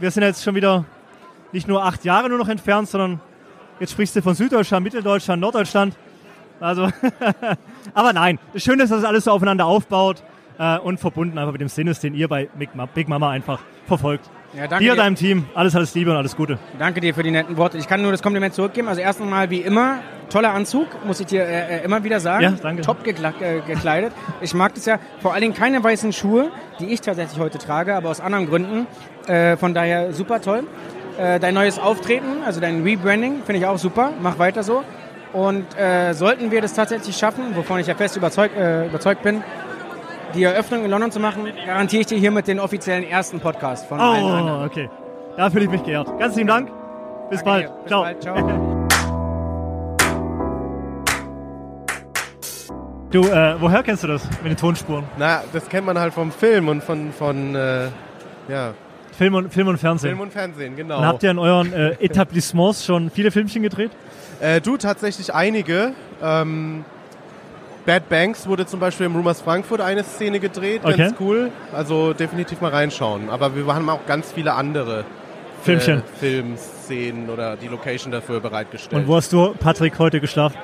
wir 0.00 0.10
sind 0.10 0.22
jetzt 0.22 0.42
schon 0.42 0.54
wieder 0.54 0.86
nicht 1.52 1.68
nur 1.68 1.84
acht 1.84 2.04
Jahre 2.04 2.30
nur 2.30 2.38
noch 2.38 2.48
entfernt, 2.48 2.88
sondern 2.88 3.20
jetzt 3.80 3.92
sprichst 3.92 4.16
du 4.16 4.22
von 4.22 4.34
Süddeutschland, 4.34 4.84
Mitteldeutschland, 4.84 5.40
Norddeutschland. 5.40 5.96
Also, 6.60 6.88
aber 7.94 8.12
nein, 8.12 8.38
das 8.52 8.62
Schöne 8.62 8.84
ist, 8.84 8.90
dass 8.90 9.00
es 9.00 9.04
alles 9.04 9.24
so 9.24 9.30
aufeinander 9.30 9.66
aufbaut 9.66 10.22
äh, 10.58 10.78
und 10.78 10.98
verbunden 10.98 11.38
einfach 11.38 11.52
mit 11.52 11.60
dem 11.60 11.68
Sinn 11.68 11.86
ist, 11.86 12.02
den 12.02 12.14
ihr 12.14 12.28
bei 12.28 12.48
Big, 12.58 12.74
Ma 12.74 12.86
Big 12.86 13.08
Mama 13.08 13.30
einfach 13.30 13.60
verfolgt. 13.86 14.30
Ja, 14.56 14.68
danke 14.68 14.84
dir, 14.84 14.92
dir. 14.92 14.96
deinem 14.96 15.16
Team, 15.16 15.46
alles, 15.54 15.74
alles 15.74 15.94
Liebe 15.94 16.12
und 16.12 16.16
alles 16.16 16.36
Gute. 16.36 16.58
Danke 16.78 17.00
dir 17.00 17.12
für 17.12 17.24
die 17.24 17.32
netten 17.32 17.56
Worte. 17.56 17.76
Ich 17.76 17.88
kann 17.88 18.02
nur 18.02 18.12
das 18.12 18.22
Kompliment 18.22 18.54
zurückgeben. 18.54 18.86
Also 18.86 19.00
erst 19.00 19.20
einmal 19.20 19.50
wie 19.50 19.58
immer, 19.58 19.98
toller 20.30 20.54
Anzug, 20.54 20.86
muss 21.04 21.18
ich 21.18 21.26
dir 21.26 21.42
äh, 21.42 21.78
äh, 21.78 21.84
immer 21.84 22.04
wieder 22.04 22.20
sagen. 22.20 22.44
Ja, 22.44 22.50
danke. 22.52 22.82
Top 22.82 23.04
äh, 23.04 23.60
gekleidet. 23.66 24.12
Ich 24.40 24.54
mag 24.54 24.74
das 24.74 24.86
ja. 24.86 25.00
Vor 25.20 25.32
allen 25.32 25.42
Dingen 25.42 25.54
keine 25.54 25.82
weißen 25.82 26.12
Schuhe, 26.12 26.52
die 26.78 26.86
ich 26.86 27.00
tatsächlich 27.00 27.40
heute 27.40 27.58
trage, 27.58 27.96
aber 27.96 28.10
aus 28.10 28.20
anderen 28.20 28.46
Gründen. 28.46 28.86
Äh, 29.26 29.56
von 29.56 29.74
daher 29.74 30.12
super 30.12 30.40
toll. 30.40 30.64
Äh, 31.18 31.38
dein 31.38 31.54
neues 31.54 31.78
Auftreten, 31.78 32.42
also 32.44 32.60
dein 32.60 32.82
Rebranding, 32.82 33.42
finde 33.44 33.60
ich 33.60 33.66
auch 33.66 33.78
super. 33.78 34.10
Mach 34.20 34.38
weiter 34.38 34.62
so. 34.62 34.82
Und 35.32 35.78
äh, 35.78 36.12
sollten 36.12 36.50
wir 36.50 36.60
das 36.60 36.74
tatsächlich 36.74 37.16
schaffen, 37.16 37.56
wovon 37.56 37.80
ich 37.80 37.86
ja 37.86 37.94
fest 37.94 38.16
überzeugt, 38.16 38.56
äh, 38.56 38.86
überzeugt 38.86 39.22
bin, 39.22 39.42
die 40.34 40.44
Eröffnung 40.44 40.84
in 40.84 40.90
London 40.90 41.10
zu 41.10 41.20
machen, 41.20 41.46
garantiere 41.66 42.00
ich 42.00 42.06
dir 42.06 42.18
hiermit 42.18 42.48
den 42.48 42.58
offiziellen 42.60 43.04
ersten 43.04 43.40
Podcast 43.40 43.86
von. 43.86 44.00
Oh, 44.00 44.64
okay. 44.64 44.88
Da 45.36 45.50
fühle 45.50 45.64
ich 45.64 45.70
mich 45.70 45.82
geehrt. 45.82 46.08
Ganz 46.18 46.36
lieben 46.36 46.48
Dank. 46.48 46.70
Bis 47.30 47.42
Danke 47.42 47.68
bald. 47.68 47.82
Bis 47.82 47.88
Ciao. 47.88 48.02
bald. 48.02 48.22
Ciao. 48.22 48.70
Du, 53.10 53.20
äh, 53.28 53.54
woher 53.60 53.84
kennst 53.84 54.02
du 54.02 54.08
das 54.08 54.28
mit 54.42 54.50
den 54.50 54.56
Tonspuren? 54.56 55.04
Na, 55.16 55.44
das 55.52 55.68
kennt 55.68 55.86
man 55.86 55.96
halt 55.96 56.12
vom 56.12 56.32
Film 56.32 56.66
und 56.66 56.82
von, 56.82 57.12
von 57.12 57.54
äh, 57.54 57.84
ja, 58.48 58.74
Film 59.16 59.34
und, 59.34 59.52
Film 59.52 59.68
und 59.68 59.78
Fernsehen. 59.78 60.10
Film 60.10 60.20
und 60.20 60.32
Fernsehen, 60.32 60.76
genau. 60.76 60.98
und 60.98 61.06
habt 61.06 61.22
ihr 61.22 61.30
in 61.30 61.38
euren 61.38 61.72
äh, 61.72 61.90
Etablissements 62.00 62.84
schon 62.84 63.10
viele 63.10 63.30
Filmchen 63.30 63.62
gedreht? 63.62 63.90
Äh, 64.40 64.60
du, 64.60 64.76
tatsächlich 64.76 65.32
einige. 65.32 65.92
Ähm, 66.22 66.84
Bad 67.86 68.08
Banks 68.08 68.46
wurde 68.48 68.66
zum 68.66 68.80
Beispiel 68.80 69.06
im 69.06 69.14
Rumors 69.14 69.42
Frankfurt 69.42 69.80
eine 69.80 70.04
Szene 70.04 70.40
gedreht, 70.40 70.80
Okay. 70.84 70.96
ganz 70.96 71.14
cool. 71.20 71.50
Also 71.72 72.14
definitiv 72.14 72.60
mal 72.60 72.70
reinschauen. 72.70 73.28
Aber 73.28 73.54
wir 73.54 73.66
haben 73.74 73.88
auch 73.90 74.06
ganz 74.06 74.32
viele 74.32 74.54
andere 74.54 75.04
Filmchen. 75.62 75.98
Äh, 75.98 76.02
Filmszenen 76.18 77.28
oder 77.28 77.56
die 77.56 77.68
Location 77.68 78.10
dafür 78.10 78.40
bereitgestellt. 78.40 79.02
Und 79.02 79.08
wo 79.08 79.16
hast 79.16 79.32
du, 79.32 79.54
Patrick, 79.60 79.98
heute 79.98 80.20
geschlafen? 80.20 80.56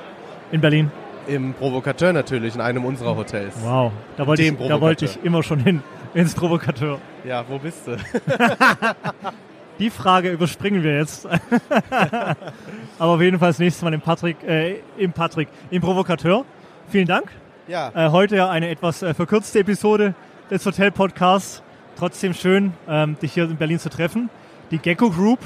In 0.50 0.60
Berlin? 0.60 0.90
Im 1.26 1.52
Provokateur 1.54 2.12
natürlich, 2.12 2.54
in 2.54 2.60
einem 2.60 2.84
unserer 2.84 3.16
Hotels. 3.16 3.54
Wow, 3.62 3.92
da 4.16 4.26
wollte, 4.26 4.42
ich, 4.42 4.56
Dem 4.56 4.68
da 4.68 4.80
wollte 4.80 5.04
ich 5.04 5.22
immer 5.22 5.42
schon 5.42 5.60
hin, 5.60 5.82
ins 6.14 6.34
Provokateur. 6.34 6.98
Ja, 7.24 7.44
wo 7.48 7.58
bist 7.58 7.86
du? 7.86 7.96
Die 9.78 9.90
Frage 9.90 10.30
überspringen 10.30 10.82
wir 10.82 10.98
jetzt. 10.98 11.26
Aber 12.98 13.12
auf 13.12 13.20
jeden 13.20 13.38
Fall 13.38 13.48
das 13.50 13.58
nächste 13.58 13.84
Mal 13.84 13.94
im 13.94 14.00
Patrick, 14.00 14.42
äh, 14.42 14.80
im 14.98 15.12
Patrick, 15.12 15.48
im 15.70 15.80
Provokateur. 15.80 16.44
Vielen 16.88 17.06
Dank. 17.06 17.30
Ja, 17.66 17.90
Äh, 17.94 18.10
heute 18.10 18.36
ja 18.36 18.50
eine 18.50 18.68
etwas 18.68 19.02
äh, 19.02 19.14
verkürzte 19.14 19.60
Episode 19.60 20.14
des 20.50 20.66
Hotel-Podcasts. 20.66 21.62
Trotzdem 21.96 22.34
schön, 22.34 22.72
ähm, 22.88 23.18
dich 23.20 23.32
hier 23.32 23.44
in 23.44 23.56
Berlin 23.56 23.78
zu 23.78 23.90
treffen. 23.90 24.28
Die 24.70 24.78
Gecko 24.78 25.10
Group. 25.10 25.38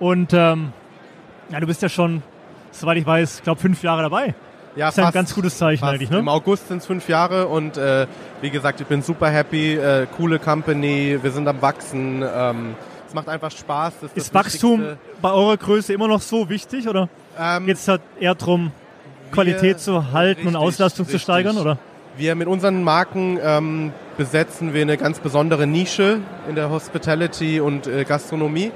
Und 0.00 0.32
ähm, 0.32 0.72
ja, 1.50 1.60
du 1.60 1.66
bist 1.66 1.82
ja 1.82 1.88
schon, 1.88 2.22
soweit 2.70 2.96
ich 2.96 3.06
weiß, 3.06 3.42
glaube 3.42 3.60
fünf 3.60 3.82
Jahre 3.82 4.02
dabei. 4.02 4.34
Ja 4.76 4.86
Das 4.86 4.94
ist 4.94 4.98
ja 4.98 5.06
ein 5.06 5.12
ganz 5.12 5.34
gutes 5.34 5.58
Zeichen 5.58 5.80
fast. 5.80 5.92
eigentlich, 5.94 6.10
ne? 6.10 6.18
Im 6.18 6.28
August 6.28 6.68
sind 6.68 6.78
es 6.78 6.86
fünf 6.86 7.08
Jahre 7.08 7.48
und 7.48 7.76
äh, 7.76 8.06
wie 8.40 8.50
gesagt, 8.50 8.80
ich 8.80 8.86
bin 8.86 9.02
super 9.02 9.28
happy. 9.28 9.74
Äh, 9.76 10.06
coole 10.16 10.38
Company, 10.38 11.18
wir 11.20 11.30
sind 11.30 11.46
am 11.48 11.60
Wachsen. 11.62 12.22
Ähm, 12.22 12.74
es 13.06 13.14
macht 13.14 13.28
einfach 13.28 13.50
Spaß. 13.50 13.94
Ist 14.02 14.16
das 14.16 14.34
Wachstum 14.34 14.80
Wichtigste. 14.80 14.98
bei 15.22 15.32
eurer 15.32 15.56
Größe 15.56 15.92
immer 15.94 16.08
noch 16.08 16.20
so 16.20 16.48
wichtig 16.48 16.88
oder 16.88 17.08
Ähm, 17.38 17.66
geht 17.66 17.76
es 17.76 17.88
halt 17.88 18.02
eher 18.20 18.34
darum, 18.34 18.70
Qualität 19.32 19.80
zu 19.80 20.12
halten 20.12 20.42
und 20.42 20.48
richtig, 20.48 20.60
Auslastung 20.62 21.06
zu 21.06 21.12
richtig. 21.12 21.22
steigern? 21.22 21.56
Oder? 21.58 21.78
Wir 22.16 22.34
mit 22.34 22.48
unseren 22.48 22.82
Marken 22.82 23.38
ähm, 23.42 23.92
besetzen 24.16 24.74
wir 24.74 24.82
eine 24.82 24.96
ganz 24.96 25.20
besondere 25.20 25.66
Nische 25.66 26.20
in 26.48 26.54
der 26.56 26.68
Hospitality 26.70 27.60
und 27.60 27.86
äh, 27.86 28.04
Gastronomie. 28.04 28.72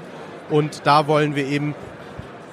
Und 0.49 0.81
da 0.85 1.07
wollen 1.07 1.35
wir 1.35 1.45
eben 1.45 1.75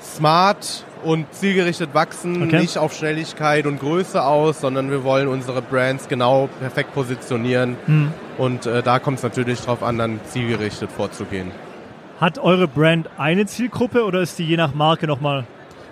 smart 0.02 0.84
und 1.02 1.32
zielgerichtet 1.32 1.94
wachsen, 1.94 2.42
Okay. 2.42 2.60
nicht 2.60 2.76
auf 2.76 2.92
Schnelligkeit 2.94 3.66
und 3.66 3.80
Größe 3.80 4.22
aus, 4.22 4.60
sondern 4.60 4.90
wir 4.90 5.02
wollen 5.02 5.28
unsere 5.28 5.62
Brands 5.62 6.08
genau 6.08 6.48
perfekt 6.60 6.92
positionieren. 6.94 7.76
Hm. 7.86 8.12
Und 8.36 8.66
äh, 8.66 8.82
da 8.82 8.98
kommt 8.98 9.18
es 9.18 9.22
natürlich 9.22 9.60
darauf 9.60 9.82
an, 9.82 9.96
dann 9.98 10.20
zielgerichtet 10.26 10.90
vorzugehen. 10.92 11.52
Hat 12.20 12.38
eure 12.38 12.68
Brand 12.68 13.08
eine 13.16 13.46
Zielgruppe 13.46 14.04
oder 14.04 14.20
ist 14.20 14.38
die 14.38 14.44
je 14.44 14.58
nach 14.58 14.74
Marke 14.74 15.06
nochmal 15.06 15.44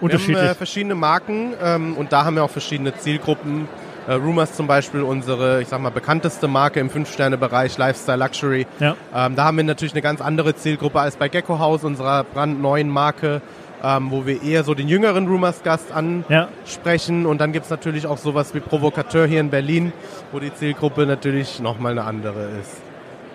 unterschiedlich? 0.02 0.36
Wir 0.36 0.42
haben 0.42 0.50
äh, 0.50 0.54
verschiedene 0.54 0.94
Marken 0.94 1.54
ähm, 1.62 1.96
und 1.96 2.12
da 2.12 2.26
haben 2.26 2.36
wir 2.36 2.44
auch 2.44 2.50
verschiedene 2.50 2.94
Zielgruppen. 2.94 3.66
Äh, 4.06 4.12
Rumors 4.12 4.54
zum 4.54 4.66
Beispiel 4.66 5.00
unsere, 5.02 5.62
ich 5.62 5.68
sag 5.68 5.80
mal, 5.80 5.90
bekannteste 5.90 6.46
Marke 6.48 6.80
im 6.80 6.90
Fünf-Sterne-Bereich, 6.90 7.78
Lifestyle 7.78 8.18
Luxury. 8.18 8.66
ja. 8.78 8.94
Ähm, 9.14 9.36
da 9.36 9.44
haben 9.44 9.56
wir 9.56 9.64
natürlich 9.64 9.94
eine 9.94 10.02
ganz 10.02 10.20
andere 10.20 10.54
Zielgruppe 10.54 11.00
als 11.00 11.16
bei 11.16 11.28
Gecko 11.30 11.58
House, 11.58 11.82
unserer 11.84 12.24
brandneuen 12.24 12.90
Marke, 12.90 13.40
ähm, 13.82 14.10
wo 14.10 14.26
wir 14.26 14.42
eher 14.42 14.64
so 14.64 14.74
den 14.74 14.88
jüngeren 14.88 15.28
Rumors-Gast 15.28 15.90
ja. 16.28 16.46
ansprechen. 16.48 17.26
Und 17.26 17.40
dann 17.40 17.52
gibt's 17.52 17.70
natürlich 17.70 18.06
auch 18.06 18.18
sowas 18.18 18.54
wie 18.54 18.60
Provokateur 18.60 19.26
hier 19.26 19.40
in 19.40 19.50
Berlin, 19.50 19.92
wo 20.32 20.40
die 20.40 20.52
Zielgruppe 20.52 21.06
natürlich 21.06 21.60
nochmal 21.60 21.92
eine 21.92 22.04
andere 22.04 22.48
ist. 22.60 22.80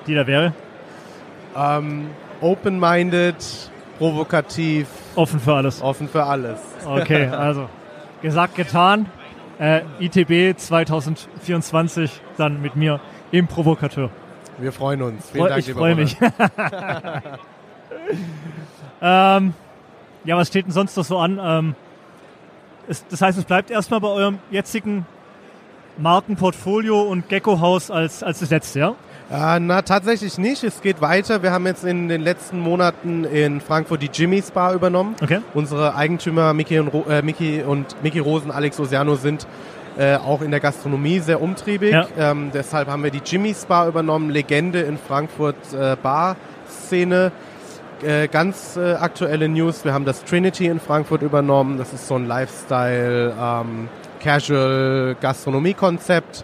Die 0.08 0.16
da 0.16 0.28
wäre? 0.28 0.54
Ähm, 1.56 2.08
Open-minded, 2.42 3.36
provokativ, 3.98 4.88
Offen 5.16 5.40
für 5.40 5.54
alles. 5.54 5.82
offen 5.82 6.10
für 6.10 6.24
alles. 6.24 6.60
Okay, 6.86 7.28
also 7.32 7.70
gesagt, 8.22 8.56
getan. 8.56 9.06
Äh, 9.60 9.82
ITB 10.00 10.58
2024 10.58 12.22
dann 12.38 12.62
mit 12.62 12.76
mir 12.76 13.00
im 13.32 13.48
Provokateur. 13.48 14.10
Wir 14.58 14.72
freuen 14.72 15.04
uns. 15.04 15.30
Vielen 15.30 15.44
Freu- 15.44 15.50
Dank, 15.50 15.68
ich 15.68 15.74
freue 15.74 15.96
mich. 15.96 16.18
ähm, 19.02 19.54
ja, 20.26 20.38
was 20.38 20.48
steht 20.48 20.66
denn 20.66 20.72
sonst 20.72 20.96
noch 20.98 21.06
so 21.06 21.18
an? 21.18 21.40
Ähm, 21.42 21.76
es, 22.88 23.06
das 23.08 23.22
heißt, 23.22 23.38
es 23.38 23.46
bleibt 23.46 23.72
erstmal 23.72 24.00
bei 24.00 24.10
eurem 24.10 24.40
jetzigen 24.52 25.06
Markenportfolio 25.98 27.02
und 27.02 27.30
Gecko-Haus 27.30 27.92
als, 27.92 28.24
als 28.24 28.40
das 28.40 28.50
letzte, 28.50 28.80
ja? 28.80 28.96
Äh, 29.32 29.60
na, 29.60 29.82
tatsächlich 29.82 30.38
nicht. 30.38 30.64
Es 30.64 30.82
geht 30.82 31.02
weiter. 31.02 31.44
Wir 31.44 31.52
haben 31.52 31.66
jetzt 31.66 31.84
in 31.84 32.10
den 32.10 32.22
letzten 32.22 32.60
Monaten 32.60 33.24
in 33.24 33.62
Frankfurt 33.62 34.02
die 34.02 34.10
Jimmy's 34.12 34.52
Bar 34.52 34.74
übernommen. 34.74 35.16
Okay. 35.22 35.40
Unsere 35.54 35.96
Eigentümer 35.96 36.54
Mickey 36.54 36.80
und, 36.80 36.94
äh, 37.08 37.22
Mickey 37.22 37.64
und 37.64 38.02
Mickey 38.04 38.20
Rosen, 38.20 38.52
Alex 38.52 38.80
Osiano 38.80 39.16
sind 39.16 39.48
äh, 39.98 40.16
auch 40.18 40.42
in 40.42 40.52
der 40.52 40.60
Gastronomie 40.60 41.20
sehr 41.20 41.42
umtriebig. 41.42 41.92
Ja. 41.92 42.08
Ähm, 42.18 42.52
deshalb 42.54 42.88
haben 42.88 43.04
wir 43.04 43.12
die 43.12 43.22
Jimmy's 43.24 43.66
Bar 43.66 43.88
übernommen, 43.88 44.30
Legende 44.30 44.82
in 44.82 44.98
Frankfurt 44.98 45.56
äh, 45.74 45.96
Bar-Szene. 46.02 47.32
Äh, 48.04 48.28
ganz 48.28 48.76
äh, 48.76 48.94
aktuelle 48.94 49.48
News, 49.48 49.86
wir 49.86 49.94
haben 49.94 50.04
das 50.04 50.26
Trinity 50.26 50.68
in 50.68 50.80
Frankfurt 50.80 51.22
übernommen. 51.22 51.78
Das 51.78 51.94
ist 51.94 52.08
so 52.08 52.16
ein 52.16 52.28
Lifestyle, 52.28 53.34
ähm, 53.40 53.88
Casual 54.22 55.16
Gastronomie-Konzept, 55.22 56.44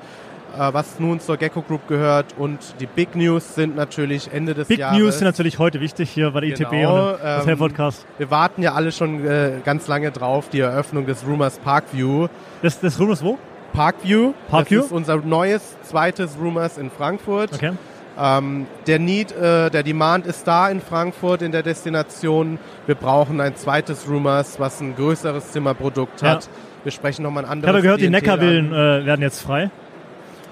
äh, 0.58 0.74
was 0.74 1.00
nun 1.00 1.20
zur 1.20 1.36
Gecko 1.36 1.62
Group 1.62 1.88
gehört. 1.88 2.28
Und 2.38 2.60
die 2.80 2.86
Big 2.86 3.16
News 3.16 3.56
sind 3.56 3.76
natürlich 3.76 4.32
Ende 4.32 4.54
des 4.54 4.70
Big 4.70 4.80
Jahres. 4.80 4.98
News 4.98 5.18
sind 5.18 5.26
natürlich 5.26 5.60
heute 5.60 5.82
wichtig 5.82 6.10
hier 6.10 6.32
bei 6.32 6.42
der 6.42 6.50
ITB 6.52 6.70
Genau, 6.70 7.12
und 7.12 7.20
das 7.22 7.44
ähm, 7.44 7.48
Hell 7.48 7.58
Podcast. 7.58 8.06
Wir 8.18 8.32
warten 8.32 8.62
ja 8.62 8.74
alle 8.74 8.94
schon 8.94 9.26
äh, 9.26 9.54
ganz 9.66 9.88
lange 9.88 10.12
drauf, 10.12 10.50
die 10.50 10.62
Eröffnung 10.62 11.06
des 11.06 11.26
Rumors 11.28 11.60
Parkview. 11.60 12.28
Das, 12.62 12.80
das 12.80 12.98
Rumors 13.00 13.22
wo? 13.22 13.38
Parkview, 13.74 14.34
Parkview? 14.50 14.78
das 14.78 14.86
ist 14.88 14.92
unser 14.94 15.18
neues 15.18 15.76
zweites 15.84 16.38
Rumors 16.42 16.78
in 16.78 16.90
Frankfurt. 16.90 17.54
Okay. 17.54 17.74
Ähm, 18.22 18.68
der 18.86 19.00
Need, 19.00 19.32
äh, 19.32 19.70
der 19.70 19.84
Demand 19.84 20.26
ist 20.28 20.46
da 20.46 20.70
in 20.70 20.82
Frankfurt 20.82 21.42
in 21.42 21.52
der 21.54 21.64
Destination. 21.64 22.60
Wir 22.86 22.96
brauchen 22.96 23.40
ein 23.40 23.56
zweites 23.56 24.10
Rumors, 24.10 24.60
was 24.60 24.82
ein 24.82 24.96
größeres 24.96 25.52
Zimmerprodukt 25.52 26.22
Ja. 26.22 26.32
hat. 26.32 26.50
Wir 26.84 26.92
sprechen 26.92 27.24
nochmal 27.24 27.44
ein 27.44 27.48
Ich 27.48 27.52
anderes 27.52 27.70
habe 27.74 27.82
gehört, 27.82 28.02
die 28.02 28.08
Klientel 28.10 28.74
an. 28.74 29.02
äh, 29.02 29.06
werden 29.06 29.22
jetzt 29.22 29.42
frei. 29.42 29.70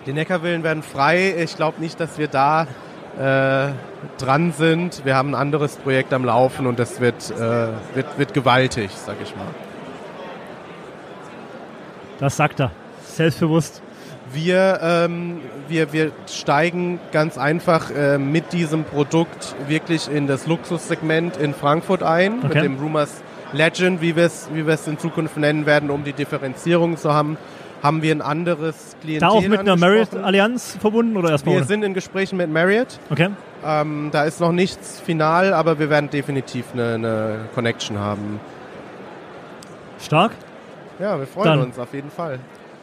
Die 0.05 0.13
Neckarvillen 0.13 0.63
werden 0.63 0.81
frei. 0.83 1.35
Ich 1.37 1.57
glaube 1.57 1.81
nicht, 1.81 1.99
dass 1.99 2.17
wir 2.17 2.27
da 2.29 2.67
äh, 3.19 3.71
dran 4.17 4.53
sind. 4.53 5.03
Wir 5.03 5.15
haben 5.15 5.31
ein 5.31 5.35
anderes 5.35 5.75
Projekt 5.75 6.13
am 6.13 6.23
Laufen 6.23 6.67
und 6.67 6.79
das 6.79 7.01
wird, 7.01 7.31
äh, 7.31 7.67
wird, 7.95 8.17
wird 8.17 8.33
gewaltig, 8.33 8.91
sag 8.95 9.15
ich 9.21 9.35
mal. 9.35 9.47
Das 12.19 12.37
sagt 12.37 12.59
er. 12.59 12.71
Selbstbewusst. 13.03 13.81
Wir, 14.33 14.79
ähm, 14.81 15.39
wir, 15.67 15.93
wir 15.93 16.11
steigen 16.29 16.99
ganz 17.11 17.37
einfach 17.37 17.91
äh, 17.91 18.17
mit 18.17 18.51
diesem 18.53 18.83
Produkt 18.83 19.55
wirklich 19.67 20.09
in 20.11 20.27
das 20.27 20.47
Luxussegment 20.47 21.37
in 21.37 21.53
Frankfurt 21.53 22.03
ein, 22.03 22.39
Okay. 22.39 22.47
mit 22.47 22.63
dem 22.63 22.79
Rumors 22.79 23.21
Legend, 23.53 24.01
wie 24.01 24.15
wir 24.15 24.25
es 24.25 24.49
wie 24.53 24.89
in 24.89 24.99
Zukunft 24.99 25.37
nennen 25.37 25.65
werden, 25.65 25.89
um 25.89 26.03
die 26.03 26.11
Differenzierung 26.13 26.97
zu 26.97 27.13
haben, 27.13 27.37
haben 27.81 28.01
wir 28.01 28.13
ein 28.13 28.21
anderes 28.21 28.95
Klientel 29.01 29.19
Da 29.29 29.33
auch 29.33 29.41
mit 29.47 29.59
einer. 29.59 29.77
Marriott-Allianz 29.77 30.77
verbunden 30.81 31.15
oder 31.15 31.29
erstmal 31.31 31.55
Wir 31.55 31.59
ohne? 31.59 31.67
sind 31.67 31.83
in 31.83 31.93
Gesprächen 31.93 32.37
mit 32.37 32.51
Marriott. 32.51 32.99
Okay. 33.09 33.29
Ähm, 33.65 34.09
da 34.11 34.23
ist 34.25 34.41
noch 34.41 34.51
nichts 34.51 34.99
final, 34.99 35.53
aber 35.53 35.79
wir 35.79 35.89
werden 35.89 36.09
definitiv 36.09 36.65
eine, 36.73 36.95
eine 36.95 37.35
Connection 37.55 37.97
haben. 37.99 38.39
Stark. 39.99 40.31
Ja, 40.99 41.17
wir 41.19 41.27
freuen 41.27 41.45
Dann- 41.45 41.61
uns 41.61 41.79
auf 41.79 41.93
jeden 41.93 42.11
Fall. 42.11 42.39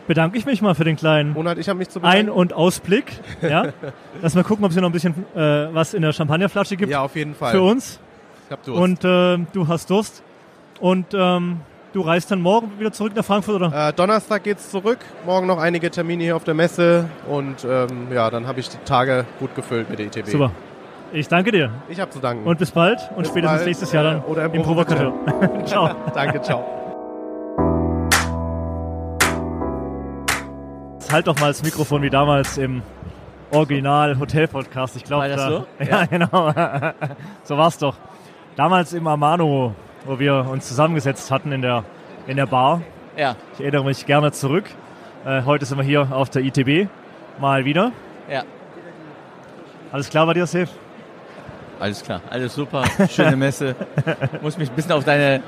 Bedanke 0.07 0.37
ich 0.37 0.45
mich 0.45 0.61
mal 0.61 0.75
für 0.75 0.85
den 0.85 0.97
kleinen 0.97 1.33
Monat, 1.33 1.57
ich 1.59 1.73
mich 1.75 1.89
zu 1.89 2.03
Ein- 2.03 2.29
und 2.29 2.53
Ausblick. 2.53 3.13
Ja. 3.41 3.69
Lass 4.23 4.35
mal 4.35 4.45
gucken, 4.45 4.65
ob 4.65 4.71
es 4.71 4.75
hier 4.75 4.83
noch 4.83 4.91
ein 4.91 4.93
bisschen 4.93 5.15
äh, 5.35 5.39
was 5.75 5.95
in 5.95 6.03
der 6.03 6.13
Champagnerflasche 6.13 6.77
gibt 6.77 6.91
Ja, 6.91 7.01
auf 7.01 7.17
jeden 7.17 7.35
Fall. 7.35 7.53
für 7.53 7.63
uns. 7.63 7.99
Ich 8.47 8.53
hab 8.53 8.63
Durst. 8.65 8.81
Und 8.83 9.05
äh, 9.05 9.39
du 9.53 9.69
hast 9.69 9.89
Durst. 9.89 10.23
Und 10.81 11.07
ähm, 11.15 11.61
du 11.95 12.01
reist 12.03 12.31
dann 12.31 12.43
morgen 12.43 12.73
wieder 12.79 12.93
zurück 12.93 13.13
nach 13.15 13.25
Frankfurt, 13.25 13.55
oder? 13.55 13.89
Äh, 13.89 13.93
Donnerstag 13.93 14.43
geht's 14.45 14.71
zurück, 14.71 14.99
morgen 15.25 15.47
noch 15.47 15.59
einige 15.59 15.91
Termine 15.91 16.25
hier 16.25 16.37
auf 16.37 16.45
der 16.45 16.55
Messe 16.55 17.09
und 17.29 17.65
ähm, 17.65 18.09
ja, 18.13 18.29
dann 18.29 18.47
habe 18.47 18.61
ich 18.61 18.69
die 18.69 18.77
Tage 18.85 19.25
gut 19.39 19.55
gefüllt 19.55 19.89
mit 19.89 19.99
der 20.01 20.07
ITB. 20.07 20.27
Super. 20.27 20.51
Ich 21.13 21.29
danke 21.29 21.53
dir. 21.53 21.71
Ich 21.89 22.01
habe 22.01 22.11
zu 22.11 22.19
danken. 22.19 22.45
Und 22.45 22.59
bis 22.59 22.73
bald. 22.73 22.99
Und 23.11 23.19
Bis 23.19 23.29
spätestens 23.29 23.59
bald, 23.59 23.67
nächstes 23.67 23.93
Jahr 23.93 24.03
dann 24.05 24.21
oder 24.23 24.45
im 24.47 24.55
im 24.55 24.63
Provokateur. 24.63 25.15
Ciao. 25.65 25.95
Danke, 26.13 26.43
ciao. 26.43 26.84
Halt 31.15 31.29
doch 31.29 31.39
mal 31.41 31.47
das 31.47 31.63
Mikrofon 31.63 32.03
wie 32.03 32.11
damals 32.11 32.59
im 32.59 32.83
Original 33.53 34.19
Hotel 34.19 34.49
Podcast. 34.49 34.97
Ich 34.97 35.05
glaube, 35.05 35.31
War 35.31 35.37
da, 35.37 35.49
so? 35.49 35.67
Ja, 35.79 36.01
Ja. 36.01 36.05
genau. 36.07 36.53
so 37.45 37.57
war's 37.57 37.79
doch. 37.79 37.95
Damals 38.57 38.93
im 38.93 39.07
Amano, 39.07 39.75
wo 40.05 40.19
wir 40.19 40.47
uns 40.51 40.67
zusammengesetzt 40.67 41.31
hatten 41.31 41.53
in 41.53 41.63
der 41.63 41.85
in 42.27 42.37
der 42.37 42.47
Bar. 42.47 42.83
Ja, 43.17 43.37
Ich 43.55 43.61
erinnere 43.61 43.85
mich 43.85 44.07
gerne 44.07 44.33
zurück. 44.33 44.65
Äh, 45.25 45.43
heute 45.45 45.67
sind 45.67 45.79
wir 45.79 45.85
hier 45.85 46.09
auf 46.11 46.31
der 46.31 46.43
ITB 46.43 46.89
mal 47.39 47.65
wieder. 47.65 47.93
ja. 48.29 48.43
Alles 49.93 50.11
klar 50.11 50.27
bei 50.27 50.35
dir, 50.35 50.45
Safe? 50.47 50.67
Alles 51.79 52.03
klar, 52.03 52.21
alles 52.29 52.53
super, 52.55 52.83
schöne 53.09 53.37
Messe. 53.37 53.77
Muss 54.43 54.59
mich 54.59 54.69
ein 54.71 54.75
bisschen 54.75 54.91
auf 54.91 55.05
deine, 55.05 55.41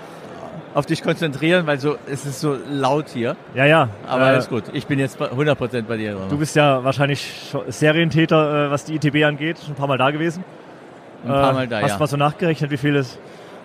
auf 0.76 0.84
dich 0.84 1.02
konzentrieren, 1.02 1.66
weil 1.66 1.80
so 1.80 1.96
es 2.06 2.26
ist 2.26 2.38
so 2.38 2.54
laut 2.70 3.06
hier. 3.08 3.34
Ja, 3.54 3.64
ja. 3.64 3.88
Aber 4.06 4.26
äh, 4.26 4.28
alles 4.34 4.48
gut. 4.50 4.64
Ich 4.74 4.86
bin 4.86 4.98
jetzt 4.98 5.18
bei 5.18 5.30
100% 5.30 5.82
bei 5.84 5.96
dir. 5.96 6.14
Du 6.28 6.36
bist 6.36 6.54
ja 6.54 6.84
wahrscheinlich 6.84 7.32
Serientäter, 7.68 8.66
äh, 8.66 8.70
was 8.70 8.84
die 8.84 8.96
ITB 8.96 9.24
angeht. 9.24 9.56
Schon 9.58 9.72
ein 9.72 9.76
paar 9.76 9.86
Mal 9.88 9.96
da 9.96 10.10
gewesen. 10.10 10.44
ein 11.24 11.30
paar 11.30 11.50
Äh, 11.50 11.54
Mal 11.54 11.66
da, 11.66 11.80
Hast 11.80 11.88
ja. 11.88 11.94
du 11.96 12.00
mal 12.00 12.06
so 12.08 12.16
nachgerechnet, 12.18 12.70
wie 12.70 12.76
viele 12.76 13.06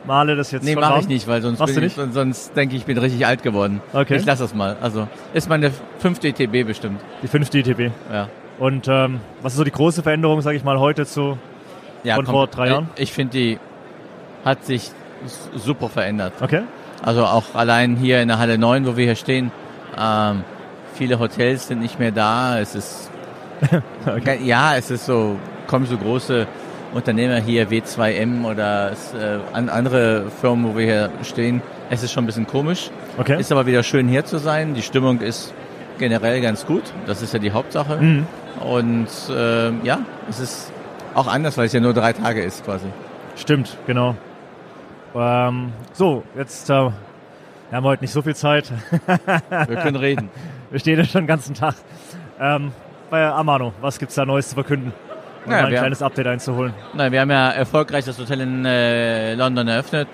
Male 0.06 0.38
das 0.38 0.52
jetzt 0.52 0.63
Nee, 0.63 0.74
mache 0.76 1.02
ich 1.02 1.10
nicht, 1.10 1.28
weil 1.28 1.41
sonst, 1.41 1.60
Machst 1.60 1.76
bin 1.76 1.84
ich, 1.84 1.95
sonst, 1.95 2.56
denke 2.56 2.76
ich, 2.76 2.82
ich 2.84 2.86
bin 2.86 2.97
richtig 2.97 3.26
alt 3.26 3.43
geworden. 3.43 3.82
Okay. 3.91 4.15
Ich 4.15 4.26
lasse 4.26 4.43
das 4.43 4.56
mal. 4.56 4.78
Also 4.82 5.10
ist 5.34 5.50
meine 5.50 5.71
fünfte 6.00 6.30
ITB 6.30 6.65
bestimmt. 6.65 7.02
Die 7.21 7.28
fünfte 7.28 7.58
ITB. 7.60 7.91
Ja. 8.10 8.30
Und 8.58 8.88
ähm, 8.88 9.19
was 9.41 9.52
ist 9.52 9.58
so 9.58 9.65
die 9.65 9.71
große 9.71 10.02
Veränderung, 10.02 10.39
sage 10.39 10.56
ich 10.56 10.63
mal, 10.63 10.80
heute 10.80 11.06
zu 11.06 11.38
ja 12.06 12.15
Von 12.15 12.24
komm, 12.24 12.34
vor 12.36 12.47
drei 12.47 12.69
Jahren? 12.69 12.89
Ich, 12.95 13.02
ich 13.04 13.13
finde, 13.13 13.34
die 13.34 13.60
hat 14.45 14.63
sich 14.63 14.91
super 15.56 15.89
verändert. 15.89 16.34
Okay? 16.41 16.62
Also 17.01 17.25
auch 17.25 17.55
allein 17.55 17.95
hier 17.95 18.21
in 18.21 18.27
der 18.27 18.37
Halle 18.39 18.57
9, 18.57 18.85
wo 18.85 18.95
wir 18.95 19.05
hier 19.05 19.15
stehen, 19.15 19.51
ähm, 19.99 20.43
viele 20.93 21.19
Hotels 21.19 21.67
sind 21.67 21.79
nicht 21.81 21.99
mehr 21.99 22.11
da. 22.11 22.59
Es 22.59 22.75
ist 22.75 23.11
okay. 24.05 24.39
ja, 24.43 24.75
es 24.75 24.91
ist 24.91 25.05
so, 25.05 25.37
kommen 25.67 25.85
so 25.85 25.97
große 25.97 26.47
Unternehmer 26.93 27.37
hier, 27.37 27.69
W2M 27.69 28.45
oder 28.45 28.91
es, 28.91 29.13
äh, 29.13 29.39
an 29.53 29.69
andere 29.69 30.29
Firmen, 30.41 30.65
wo 30.65 30.77
wir 30.77 30.85
hier 30.85 31.11
stehen. 31.23 31.61
Es 31.89 32.03
ist 32.03 32.11
schon 32.11 32.23
ein 32.23 32.27
bisschen 32.27 32.47
komisch. 32.47 32.91
Okay. 33.17 33.39
Ist 33.39 33.51
aber 33.51 33.65
wieder 33.65 33.83
schön 33.83 34.07
hier 34.07 34.25
zu 34.25 34.37
sein. 34.37 34.73
Die 34.73 34.81
Stimmung 34.81 35.21
ist 35.21 35.53
generell 35.97 36.41
ganz 36.41 36.65
gut. 36.65 36.83
Das 37.05 37.21
ist 37.21 37.33
ja 37.33 37.39
die 37.39 37.51
Hauptsache. 37.51 37.97
Mhm. 37.97 38.27
Und 38.59 39.07
äh, 39.29 39.71
ja, 39.83 39.99
es 40.29 40.39
ist 40.39 40.71
auch 41.15 41.27
anders, 41.27 41.57
weil 41.57 41.65
es 41.65 41.73
ja 41.73 41.79
nur 41.79 41.93
drei 41.93 42.13
Tage 42.13 42.41
ist 42.41 42.65
quasi. 42.65 42.87
Stimmt, 43.35 43.77
genau. 43.87 44.15
Ähm, 45.15 45.74
so, 45.93 46.24
jetzt 46.38 46.69
äh, 46.69 46.74
wir 46.74 46.91
haben 47.71 47.84
heute 47.86 48.04
nicht 48.04 48.12
so 48.12 48.21
viel 48.21 48.36
Zeit. 48.36 48.71
Wir 49.67 49.78
können 49.78 49.95
reden. 49.95 50.30
Wir 50.69 50.80
stehen 50.80 51.00
ja 51.00 51.06
schon 51.06 51.21
den 51.21 51.28
ganzen 51.28 51.54
Tag. 51.54 51.76
Ähm, 52.39 52.71
bei 53.10 53.26
Amano, 53.30 53.74
was 53.82 53.97
gibt's 53.97 54.15
da 54.15 54.26
Neues 54.26 54.50
zu 54.50 54.56
verkünden? 54.56 54.91
Um 55.45 55.52
Ja, 55.52 55.58
mal 55.60 55.65
ein 55.67 55.71
wir- 55.71 55.80
kleines 55.80 56.02
Update 56.02 56.28
einzuholen. 56.28 56.74
Nein, 56.93 57.12
wir 57.12 57.21
haben 57.21 57.32
ja 57.32 57.50
erfolgreich 57.52 58.06
das 58.06 58.19
Hotel 58.19 58.41
in 58.41 58.65
äh, 58.65 59.36
London 59.36 59.67
eröffnet. 59.67 60.08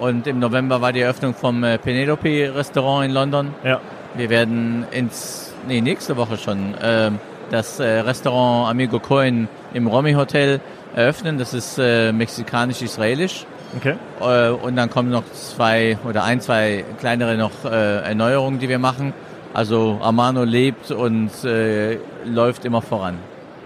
Und 0.00 0.26
im 0.26 0.38
November 0.40 0.80
war 0.80 0.92
die 0.92 1.00
Eröffnung 1.00 1.34
vom 1.34 1.62
äh, 1.64 1.78
Penelope 1.78 2.52
Restaurant 2.54 3.06
in 3.06 3.12
London. 3.12 3.54
Ja. 3.62 3.80
Wir 4.14 4.30
werden 4.30 4.84
ins, 4.90 5.52
nee, 5.68 5.80
nächste 5.80 6.16
Woche 6.16 6.36
schon, 6.36 6.74
ähm, 6.82 7.18
das 7.50 7.78
äh, 7.80 8.00
Restaurant 8.00 8.70
Amigo 8.70 8.98
Coin 9.00 9.48
im 9.72 9.86
Romy 9.86 10.12
Hotel 10.14 10.60
eröffnen. 10.94 11.38
Das 11.38 11.54
ist 11.54 11.78
äh, 11.78 12.12
mexikanisch-israelisch. 12.12 13.46
Okay. 13.76 13.94
Äh, 14.20 14.50
und 14.50 14.76
dann 14.76 14.90
kommen 14.90 15.10
noch 15.10 15.24
zwei 15.32 15.98
oder 16.08 16.24
ein, 16.24 16.40
zwei 16.40 16.84
kleinere 16.98 17.36
noch 17.36 17.64
äh, 17.64 18.02
Erneuerungen, 18.02 18.58
die 18.60 18.68
wir 18.68 18.78
machen. 18.78 19.12
Also 19.52 19.98
Amano 20.02 20.44
lebt 20.44 20.90
und 20.90 21.30
äh, 21.44 21.98
läuft 22.24 22.64
immer 22.64 22.82
voran. 22.82 23.18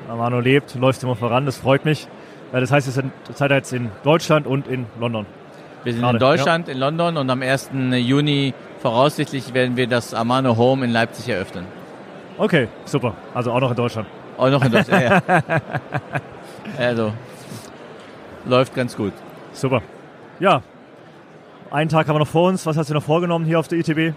Amano 0.09 0.41
lebt, 0.41 0.75
läuft 0.75 1.03
immer 1.03 1.17
voran, 1.17 1.47
das 1.47 1.57
freut 1.59 1.85
mich. 1.85 2.09
Das 2.53 2.71
heißt, 2.71 2.89
ihr 2.89 3.11
seid 3.35 3.51
jetzt 3.51 3.73
in 3.73 3.91
Deutschland 4.05 4.47
und 4.47 4.67
in 4.69 4.87
London. 4.99 5.27
Wir 5.85 5.93
sind 5.93 6.03
Gerade, 6.03 6.17
in 6.17 6.21
Deutschland, 6.21 6.69
in 6.69 6.79
London 6.79 7.17
und 7.17 7.29
am 7.31 7.43
1. 7.43 7.71
Juni 7.93 8.55
voraussichtlich 8.81 9.53
werden 9.55 9.77
wir 9.77 9.87
das 9.87 10.15
Amano 10.15 10.57
Home 10.57 10.85
in 10.85 10.91
Leipzig 10.91 11.29
eröffnen. 11.29 11.67
Okay, 12.39 12.69
super. 12.85 13.15
Also 13.35 13.53
auch 13.53 13.61
noch 13.61 13.71
in 13.71 13.77
Deutschland. 13.77 14.09
Auch 14.37 14.51
noch 14.51 14.65
in 14.65 14.73
Deutschland. 14.73 15.03
ja, 15.03 15.23
ja. 15.27 15.43
Also 16.79 17.13
läuft 18.45 18.75
ganz 18.75 18.97
gut. 18.97 19.13
Super. 19.53 19.83
Ja, 20.41 20.63
einen 21.71 21.91
Tag 21.91 22.09
haben 22.09 22.15
wir 22.15 22.21
noch 22.21 22.27
vor 22.27 22.49
uns. 22.49 22.65
Was 22.67 22.77
hast 22.77 22.89
du 22.91 22.95
noch 22.95 23.03
vorgenommen 23.03 23.45
hier 23.45 23.59
auf 23.59 23.69
der 23.69 23.79
ITB? 23.79 24.15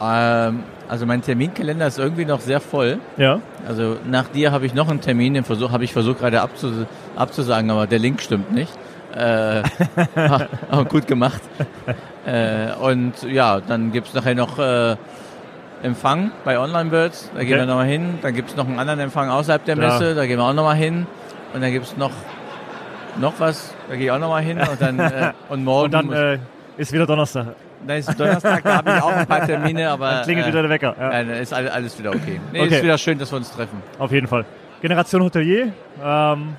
Ähm, 0.00 0.62
also 0.88 1.06
mein 1.06 1.22
Terminkalender 1.22 1.86
ist 1.86 1.98
irgendwie 1.98 2.24
noch 2.24 2.40
sehr 2.40 2.60
voll. 2.60 2.98
Ja. 3.16 3.40
Also 3.66 3.96
nach 4.08 4.28
dir 4.28 4.52
habe 4.52 4.66
ich 4.66 4.74
noch 4.74 4.88
einen 4.88 5.00
Termin, 5.00 5.34
den 5.34 5.44
versuch, 5.44 5.72
habe 5.72 5.84
ich 5.84 5.92
versucht 5.92 6.20
gerade 6.20 6.40
abzus 6.40 6.86
abzusagen, 7.16 7.70
aber 7.70 7.86
der 7.86 7.98
Link 7.98 8.20
stimmt 8.20 8.52
nicht. 8.52 8.72
Äh, 9.14 9.62
aber 10.70 10.84
gut 10.84 11.06
gemacht. 11.06 11.40
Äh, 12.26 12.72
und 12.80 13.22
ja, 13.24 13.60
dann 13.60 13.90
gibt's 13.90 14.14
nachher 14.14 14.34
noch 14.34 14.58
äh, 14.58 14.96
Empfang 15.82 16.32
bei 16.44 16.58
Online 16.58 16.90
Birds, 16.90 17.30
da 17.34 17.40
gehen 17.42 17.52
Okay. 17.54 17.60
wir 17.62 17.66
nochmal 17.66 17.86
hin. 17.86 18.18
Dann 18.22 18.34
gibt's 18.34 18.54
noch 18.56 18.66
einen 18.66 18.78
anderen 18.78 19.00
Empfang 19.00 19.30
außerhalb 19.30 19.64
der 19.64 19.76
Ja. 19.76 19.86
Messe, 19.88 20.14
da 20.14 20.26
gehen 20.26 20.38
wir 20.38 20.44
auch 20.44 20.52
nochmal 20.52 20.76
hin. 20.76 21.06
Und 21.54 21.62
dann 21.62 21.72
gibt's 21.72 21.96
noch 21.96 22.10
noch 23.18 23.34
was, 23.38 23.74
da 23.88 23.96
gehe 23.96 24.06
ich 24.06 24.10
auch 24.10 24.18
nochmal 24.18 24.42
hin. 24.42 24.58
Und 24.58 24.80
dann 24.80 24.98
äh, 24.98 25.32
und 25.48 25.64
morgen 25.64 25.84
Und 25.86 26.10
dann 26.10 26.12
äh, 26.12 26.38
ist 26.76 26.92
wieder 26.92 27.06
Donnerstag. 27.06 27.54
dann 27.86 27.96
ist 27.98 28.18
Donnerstag, 28.18 28.62
da 28.64 28.76
habe 28.76 28.90
ich 28.96 29.02
auch 29.02 29.12
ein 29.12 29.26
paar 29.26 29.46
Termine, 29.46 29.90
aber 29.90 30.10
Dann 30.10 30.22
klingelt 30.24 30.46
äh, 30.46 30.50
wieder 30.50 30.62
der 30.62 30.70
Wecker. 30.70 30.94
Ja. 30.98 31.08
Nein, 31.08 31.30
ist 31.30 31.52
alles, 31.52 31.70
alles 31.70 31.98
wieder 31.98 32.10
okay. 32.10 32.40
Nee, 32.52 32.62
Okay. 32.62 32.76
ist 32.76 32.82
wieder 32.82 32.98
schön, 32.98 33.18
dass 33.18 33.32
wir 33.32 33.36
uns 33.36 33.50
treffen. 33.52 33.82
Auf 33.98 34.12
jeden 34.12 34.26
Fall. 34.26 34.44
Generation 34.80 35.22
Hotelier 35.22 35.72
ähm, 36.04 36.54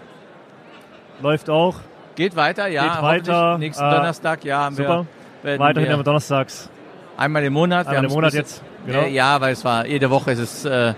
läuft 1.22 1.50
auch. 1.50 1.76
Geht 2.16 2.36
weiter, 2.36 2.68
ja. 2.68 2.84
Geht 2.96 3.02
weiter, 3.02 3.58
Nächsten 3.58 3.84
äh, 3.86 3.92
Donnerstag, 3.92 4.44
ja, 4.44 4.60
haben 4.66 4.76
Super. 4.76 5.06
wir. 5.44 5.60
Weiterhin 5.60 5.88
wir 5.88 5.94
immer 5.96 6.04
donnerstags. 6.04 6.70
einmal 7.16 7.44
im 7.46 7.54
Monat. 7.54 7.86
Wir 7.86 7.92
Einmal 7.92 8.06
im 8.06 8.12
Monat 8.12 8.34
jetzt. 8.34 8.62
Genau. 8.86 9.06
Ja, 9.06 9.40
weil 9.40 9.54
es 9.54 9.64
war 9.64 9.86
jede 9.86 10.10
Woche 10.10 10.32
ist 10.32 10.40
es 10.40 10.66
äh, 10.66 10.94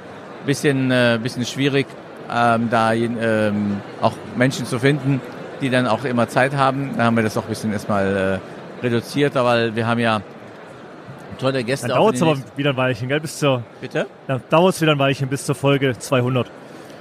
bisschen 0.46 0.90
äh, 0.92 1.20
bisschen 1.22 1.46
schwierig, 1.46 1.86
ähm, 2.32 2.70
da 2.72 2.94
ähm, 2.94 3.82
auch 4.02 4.14
Menschen 4.36 4.66
zu 4.66 4.80
finden, 4.80 5.22
die 5.62 5.70
dann 5.70 5.88
auch 5.88 6.04
immer 6.04 6.28
Zeit 6.28 6.56
haben. 6.56 6.92
Da 6.98 7.06
haben 7.06 7.16
wir 7.16 7.24
das 7.24 7.38
auch 7.38 7.44
ein 7.44 7.50
bisschen 7.50 7.72
erstmal 7.72 8.40
äh, 8.82 8.86
reduziert, 8.86 9.38
aber 9.38 9.76
wir 9.76 9.86
haben 9.88 10.00
ja 10.00 10.22
tolle 11.40 11.64
Gäste. 11.64 11.88
Dann 11.88 11.98
dauert 11.98 12.16
es 12.16 12.22
aber 12.22 12.36
nächsten- 12.36 12.58
wieder 12.58 12.70
ein 12.72 12.78
Weilchen, 12.78 13.08
gell? 13.08 13.20
Bis 13.20 13.40
zur, 13.40 13.64
Bitte? 13.80 14.06
dann 14.28 14.42
dauert 14.50 14.76
es 14.76 14.82
wieder 14.82 14.92
ein 14.92 15.00
Weilchen 15.00 15.28
bis 15.28 15.46
zur 15.46 15.56
Folge 15.56 15.98
200. 15.98 16.48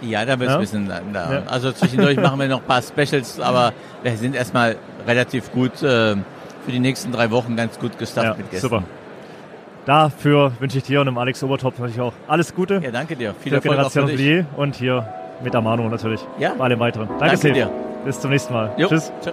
Ja, 0.03 0.25
da 0.25 0.39
wird 0.41 0.49
es 0.49 0.55
Ja? 0.55 0.55
ein 0.55 0.61
bisschen 0.61 1.13
da. 1.13 1.33
Ja. 1.33 1.43
Also 1.47 1.73
zwischendurch 1.73 2.17
machen 2.19 2.39
wir 2.41 2.49
noch 2.49 2.61
ein 2.61 2.67
paar 2.67 2.81
Specials, 2.83 3.39
aber 3.41 3.73
wir 4.03 4.17
sind 4.17 4.35
erstmal 4.35 4.77
relativ 5.07 5.53
gut 5.53 5.83
äh, 5.83 6.15
für 6.17 6.73
die 6.73 6.79
nächsten 6.79 7.13
drei 7.13 7.31
Wochen 7.31 7.55
ganz 7.57 7.79
gut 7.79 7.99
gestafft 7.99 8.27
Ja, 8.29 8.35
mit 8.35 8.51
Gästen. 8.51 8.69
super. 8.69 8.83
Dafür 9.87 10.53
wünsche 10.59 10.79
ich 10.79 10.85
dir 10.85 11.01
und 11.01 11.07
dem 11.07 11.19
Alex 11.19 11.43
Obertop 11.43 11.79
natürlich 11.79 12.01
auch 12.01 12.13
alles 12.29 12.55
Gute 12.55 12.81
Ja, 12.83 12.91
danke 12.91 13.17
dir. 13.17 13.35
Viel 13.41 13.53
Erfolg 13.55 13.79
auch 13.79 13.91
für 13.91 14.05
dich. 14.05 14.45
Und 14.57 14.77
hier 14.77 15.07
mit 15.43 15.55
Amano 15.55 15.89
natürlich. 15.89 16.21
Ja. 16.39 16.53
Bei 16.57 16.65
allem 16.65 16.79
weiteren. 16.81 17.09
Danke, 17.09 17.25
Danke 17.25 17.37
sehr. 17.39 17.53
dir. 17.53 17.90
Bis 18.05 18.21
zum 18.21 18.31
nächsten 18.31 18.53
Mal. 18.53 18.73
Jo. 18.77 18.89
Tschüss. 18.89 19.13
Tschö. 19.23 19.33